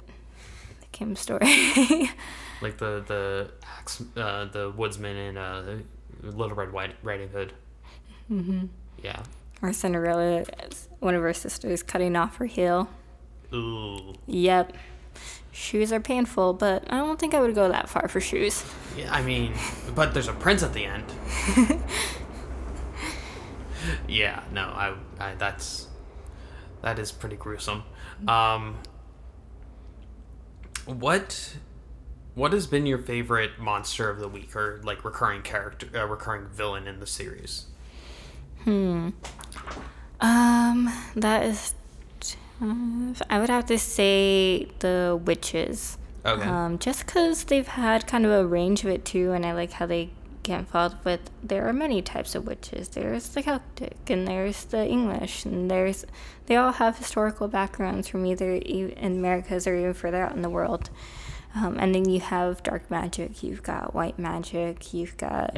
became 0.91 1.12
a 1.12 1.15
story. 1.15 1.47
like 2.62 2.78
the 2.78 3.04
the 3.08 3.52
axe, 3.80 4.02
uh, 4.15 4.45
the 4.45 4.71
woodsman 4.76 5.15
in 5.17 5.38
uh, 5.38 5.80
Little 6.23 6.56
Red 6.56 6.71
White 6.71 6.95
Riding 7.04 7.30
Hood. 7.30 7.54
Mm-hmm. 8.32 8.65
Yeah. 9.04 9.21
or 9.62 9.71
Cinderella, 9.73 10.45
one 11.00 11.15
of 11.15 11.21
her 11.21 11.34
sisters 11.34 11.82
cutting 11.84 12.15
off 12.15 12.38
her 12.38 12.45
heel. 12.45 12.89
Ooh. 13.54 14.13
Yep. 14.26 14.73
Shoes 15.52 15.91
are 15.91 16.00
painful, 16.00 16.54
but 16.54 16.84
I 16.91 16.97
don't 16.97 17.17
think 17.19 17.34
I 17.34 17.39
would 17.39 17.56
go 17.56 17.67
that 17.69 17.89
far 17.89 18.08
for 18.08 18.19
shoes. 18.21 18.63
Yeah, 18.95 19.12
I 19.12 19.21
mean, 19.23 19.54
but 19.95 20.13
there's 20.13 20.28
a 20.28 20.34
prince 20.34 20.62
at 20.62 20.73
the 20.73 20.86
end. 20.86 21.06
yeah, 24.08 24.43
no, 24.52 24.62
I, 24.62 24.95
I 25.19 25.36
that's 25.36 25.88
that 26.82 27.00
is 27.00 27.12
pretty 27.12 27.36
gruesome. 27.36 27.84
Um, 28.28 28.78
what 30.86 31.58
what 32.36 32.54
has 32.54 32.67
been 32.67 32.86
your 32.86 33.00
favorite 33.00 33.60
monster 33.60 34.10
of 34.10 34.19
the 34.19 34.28
week 34.28 34.56
or 34.56 34.80
like 34.84 35.04
recurring 35.04 35.41
character, 35.41 35.88
uh, 35.95 36.06
recurring 36.06 36.47
villain 36.47 36.88
in 36.88 37.00
the 37.00 37.08
series? 37.08 37.65
Hmm. 38.63 39.10
Um, 40.21 40.91
that 41.15 41.43
is. 41.43 41.73
I 43.30 43.39
would 43.39 43.50
have 43.50 43.65
to 43.67 43.78
say 43.78 44.67
the 44.80 45.19
witches. 45.23 45.97
Okay. 46.26 46.43
Um, 46.43 46.80
just 46.80 47.06
because 47.06 47.43
they've 47.45 47.67
had 47.67 48.08
kind 48.08 48.26
of 48.26 48.32
a 48.32 48.45
range 48.45 48.84
of 48.84 48.89
it 48.89 49.06
too, 49.06 49.32
and 49.32 49.45
I 49.45 49.54
like 49.54 49.73
how 49.73 49.86
they 49.86 50.10
get 50.47 50.60
involved 50.60 51.03
with. 51.05 51.19
There 51.43 51.67
are 51.67 51.73
many 51.73 52.01
types 52.01 52.36
of 52.36 52.47
witches. 52.47 52.89
There's 52.89 53.29
the 53.29 53.43
Celtic, 53.43 54.10
and 54.10 54.27
there's 54.27 54.63
the 54.65 54.86
English, 54.86 55.45
and 55.45 55.69
there's. 55.69 56.05
They 56.47 56.55
all 56.55 56.71
have 56.73 56.97
historical 56.97 57.47
backgrounds 57.47 58.07
from 58.07 58.25
either 58.25 58.53
in 58.55 59.17
Americas 59.17 59.67
or 59.67 59.75
even 59.75 59.93
further 59.93 60.23
out 60.23 60.36
in 60.36 60.41
the 60.41 60.49
world. 60.49 60.89
Um, 61.55 61.77
and 61.79 61.93
then 61.95 62.07
you 62.07 62.19
have 62.19 62.62
dark 62.63 62.89
magic. 62.91 63.41
You've 63.43 63.63
got 63.63 63.93
white 63.95 64.19
magic. 64.19 64.93
You've 64.93 65.17
got 65.17 65.55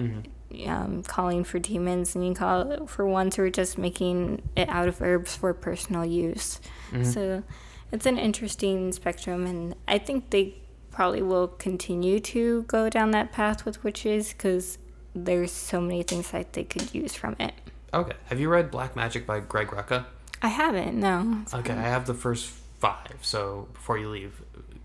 um, 0.68 1.04
calling 1.04 1.44
for 1.44 1.60
demons, 1.60 2.16
and 2.16 2.26
you 2.26 2.34
call 2.34 2.72
it 2.72 2.90
for 2.90 3.06
ones 3.06 3.36
who 3.36 3.44
are 3.44 3.50
just 3.50 3.78
making 3.78 4.42
it 4.56 4.68
out 4.70 4.88
of 4.88 5.02
herbs 5.02 5.36
for 5.36 5.54
personal 5.54 6.06
use. 6.06 6.60
So 7.04 7.44
it's 7.92 8.06
an 8.06 8.18
interesting 8.18 8.92
spectrum, 8.94 9.46
and 9.46 9.76
I 9.88 9.98
think 10.00 10.30
they 10.32 10.56
probably 11.00 11.22
will 11.22 11.48
continue 11.48 12.20
to 12.20 12.64
go 12.64 12.90
down 12.90 13.12
that 13.12 13.32
path 13.32 13.64
with 13.64 13.82
witches 13.86 14.34
because 14.34 14.78
there's 15.16 15.50
so 15.50 15.80
many 15.80 16.04
things 16.04 16.30
that 16.32 16.52
they 16.52 16.66
could 16.66 16.94
use 16.94 17.16
from 17.16 17.38
it. 17.40 17.54
Okay. 17.94 18.12
Have 18.26 18.38
you 18.38 18.50
read 18.50 18.70
Black 18.70 18.96
Magick 18.96 19.26
by 19.26 19.40
Greg 19.40 19.70
Rucka? 19.70 20.04
I 20.42 20.50
haven't, 20.50 21.00
no. 21.00 21.46
Okay, 21.54 21.72
I 21.72 21.84
have 21.84 22.06
the 22.06 22.14
first 22.14 22.50
five, 22.80 23.16
so 23.22 23.70
before 23.72 23.98
you 23.98 24.10
leave, 24.10 24.42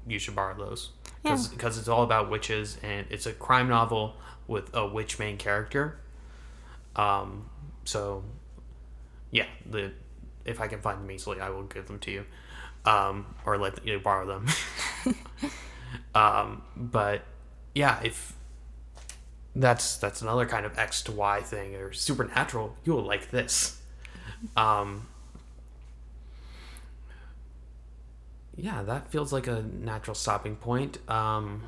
you 0.06 0.20
should 0.20 0.36
borrow 0.36 0.56
those. 0.56 0.90
Yeah. 1.24 1.36
Because 1.50 1.78
it's 1.78 1.88
all 1.88 2.04
about 2.04 2.30
witches, 2.30 2.78
and 2.84 3.08
it's 3.10 3.26
a 3.26 3.32
crime 3.32 3.68
novel 3.68 4.14
with 4.46 4.72
a 4.72 4.86
witch 4.86 5.18
main 5.18 5.36
character. 5.36 5.98
Um, 6.94 7.50
so, 7.84 8.22
yeah, 9.32 9.46
the 9.68 9.90
if 10.44 10.60
I 10.60 10.68
can 10.68 10.80
find 10.80 11.00
them 11.00 11.10
easily, 11.10 11.40
I 11.40 11.50
will 11.50 11.64
give 11.64 11.88
them 11.88 11.98
to 11.98 12.10
you, 12.12 12.24
um, 12.84 13.34
or 13.44 13.58
let 13.58 13.84
you 13.84 13.98
borrow 13.98 14.26
them. 14.26 14.46
um, 16.14 16.62
but 16.76 17.22
yeah, 17.74 18.00
if 18.02 18.34
that's 19.56 19.96
that's 19.96 20.22
another 20.22 20.46
kind 20.46 20.66
of 20.66 20.76
X 20.78 21.02
to 21.02 21.12
Y 21.12 21.40
thing 21.42 21.74
or 21.74 21.92
supernatural, 21.92 22.76
you 22.84 22.92
will 22.94 23.04
like 23.04 23.30
this. 23.30 23.80
Um, 24.56 25.06
yeah, 28.56 28.82
that 28.82 29.08
feels 29.08 29.32
like 29.32 29.46
a 29.46 29.62
natural 29.62 30.14
stopping 30.14 30.56
point. 30.56 30.98
Um, 31.10 31.62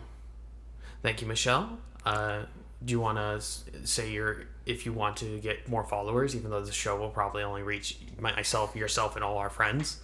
thank 1.02 1.20
you, 1.20 1.26
Michelle. 1.26 1.78
Uh, 2.04 2.42
do 2.84 2.92
you 2.92 3.00
want 3.00 3.18
to 3.18 3.86
say 3.86 4.10
your 4.10 4.44
if 4.66 4.84
you 4.84 4.92
want 4.92 5.16
to 5.18 5.38
get 5.38 5.68
more 5.68 5.84
followers, 5.84 6.34
even 6.36 6.50
though 6.50 6.62
the 6.62 6.72
show 6.72 6.96
will 6.96 7.08
probably 7.08 7.42
only 7.42 7.62
reach 7.62 7.98
myself, 8.18 8.76
yourself, 8.76 9.14
and 9.14 9.24
all 9.24 9.38
our 9.38 9.50
friends? 9.50 10.00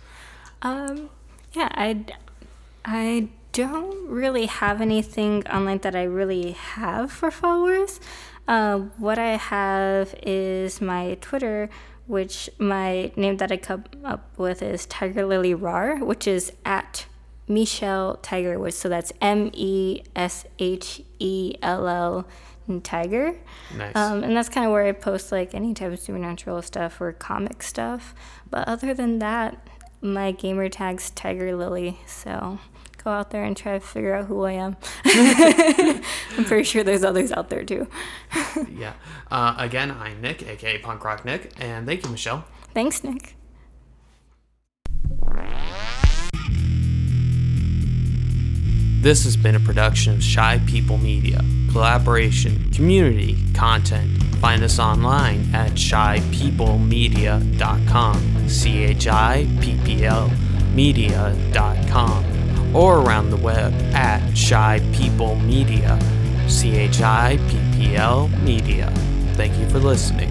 Um, 0.62 1.10
yeah, 1.52 1.68
I, 1.72 2.04
I 2.84 3.28
don't 3.52 4.08
really 4.08 4.46
have 4.46 4.80
anything 4.80 5.46
online 5.46 5.78
that 5.78 5.94
I 5.94 6.04
really 6.04 6.52
have 6.52 7.12
for 7.12 7.30
followers. 7.30 8.00
Uh, 8.48 8.78
what 8.98 9.18
I 9.18 9.36
have 9.36 10.14
is 10.22 10.80
my 10.80 11.16
Twitter, 11.20 11.70
which 12.06 12.50
my 12.58 13.12
name 13.14 13.36
that 13.36 13.52
I 13.52 13.56
come 13.58 13.84
up 14.04 14.36
with 14.36 14.62
is 14.62 14.86
Tiger 14.86 15.24
Lily 15.24 15.54
Rar, 15.54 16.02
which 16.02 16.26
is 16.26 16.52
at 16.64 17.06
Michelle 17.46 18.16
Tiger, 18.16 18.58
which 18.58 18.74
so 18.74 18.88
that's 18.88 19.12
M 19.20 19.50
E 19.52 20.02
S 20.16 20.44
H 20.58 21.02
E 21.18 21.54
L 21.62 21.86
L 21.86 22.26
Tiger. 22.82 23.36
Nice. 23.76 23.94
Um, 23.94 24.24
and 24.24 24.36
that's 24.36 24.48
kind 24.48 24.66
of 24.66 24.72
where 24.72 24.86
I 24.86 24.92
post 24.92 25.30
like 25.30 25.54
any 25.54 25.74
type 25.74 25.92
of 25.92 25.98
supernatural 25.98 26.62
stuff 26.62 27.00
or 27.00 27.12
comic 27.12 27.62
stuff. 27.62 28.14
But 28.50 28.66
other 28.66 28.94
than 28.94 29.18
that, 29.18 29.66
my 30.02 30.32
gamer 30.32 30.68
tag's 30.68 31.10
Tiger 31.10 31.54
Lily. 31.56 31.98
So 32.06 32.58
go 33.02 33.10
out 33.10 33.30
there 33.30 33.44
and 33.44 33.56
try 33.56 33.78
to 33.78 33.80
figure 33.80 34.14
out 34.14 34.26
who 34.26 34.44
I 34.44 34.52
am. 34.52 34.76
I'm 36.36 36.44
pretty 36.44 36.64
sure 36.64 36.84
there's 36.84 37.04
others 37.04 37.32
out 37.32 37.48
there 37.48 37.64
too. 37.64 37.86
yeah. 38.70 38.94
Uh, 39.30 39.54
again, 39.58 39.90
I'm 39.90 40.20
Nick, 40.20 40.46
aka 40.46 40.78
Punk 40.78 41.04
Rock 41.04 41.24
Nick, 41.24 41.52
and 41.58 41.86
thank 41.86 42.04
you, 42.04 42.10
Michelle. 42.10 42.44
Thanks, 42.74 43.02
Nick. 43.04 43.36
This 49.02 49.24
has 49.24 49.36
been 49.36 49.56
a 49.56 49.60
production 49.60 50.14
of 50.14 50.22
Shy 50.22 50.60
People 50.64 50.96
Media. 50.96 51.40
Collaboration, 51.72 52.70
community, 52.70 53.36
content. 53.52 54.22
Find 54.36 54.62
us 54.62 54.78
online 54.78 55.52
at 55.52 55.72
shypeoplemedia.com, 55.72 58.48
C 58.48 58.84
H 58.84 59.08
I 59.08 59.48
P 59.60 59.76
P 59.84 60.04
L 60.04 60.30
media.com, 60.72 62.76
or 62.76 63.00
around 63.00 63.30
the 63.30 63.38
web 63.38 63.72
at 63.92 64.20
shypeoplemedia, 64.34 66.00
C 66.48 66.76
H 66.76 67.02
I 67.02 67.38
P 67.48 67.58
P 67.76 67.96
L 67.96 68.28
media. 68.28 68.88
Thank 69.34 69.58
you 69.58 69.68
for 69.68 69.80
listening. 69.80 70.30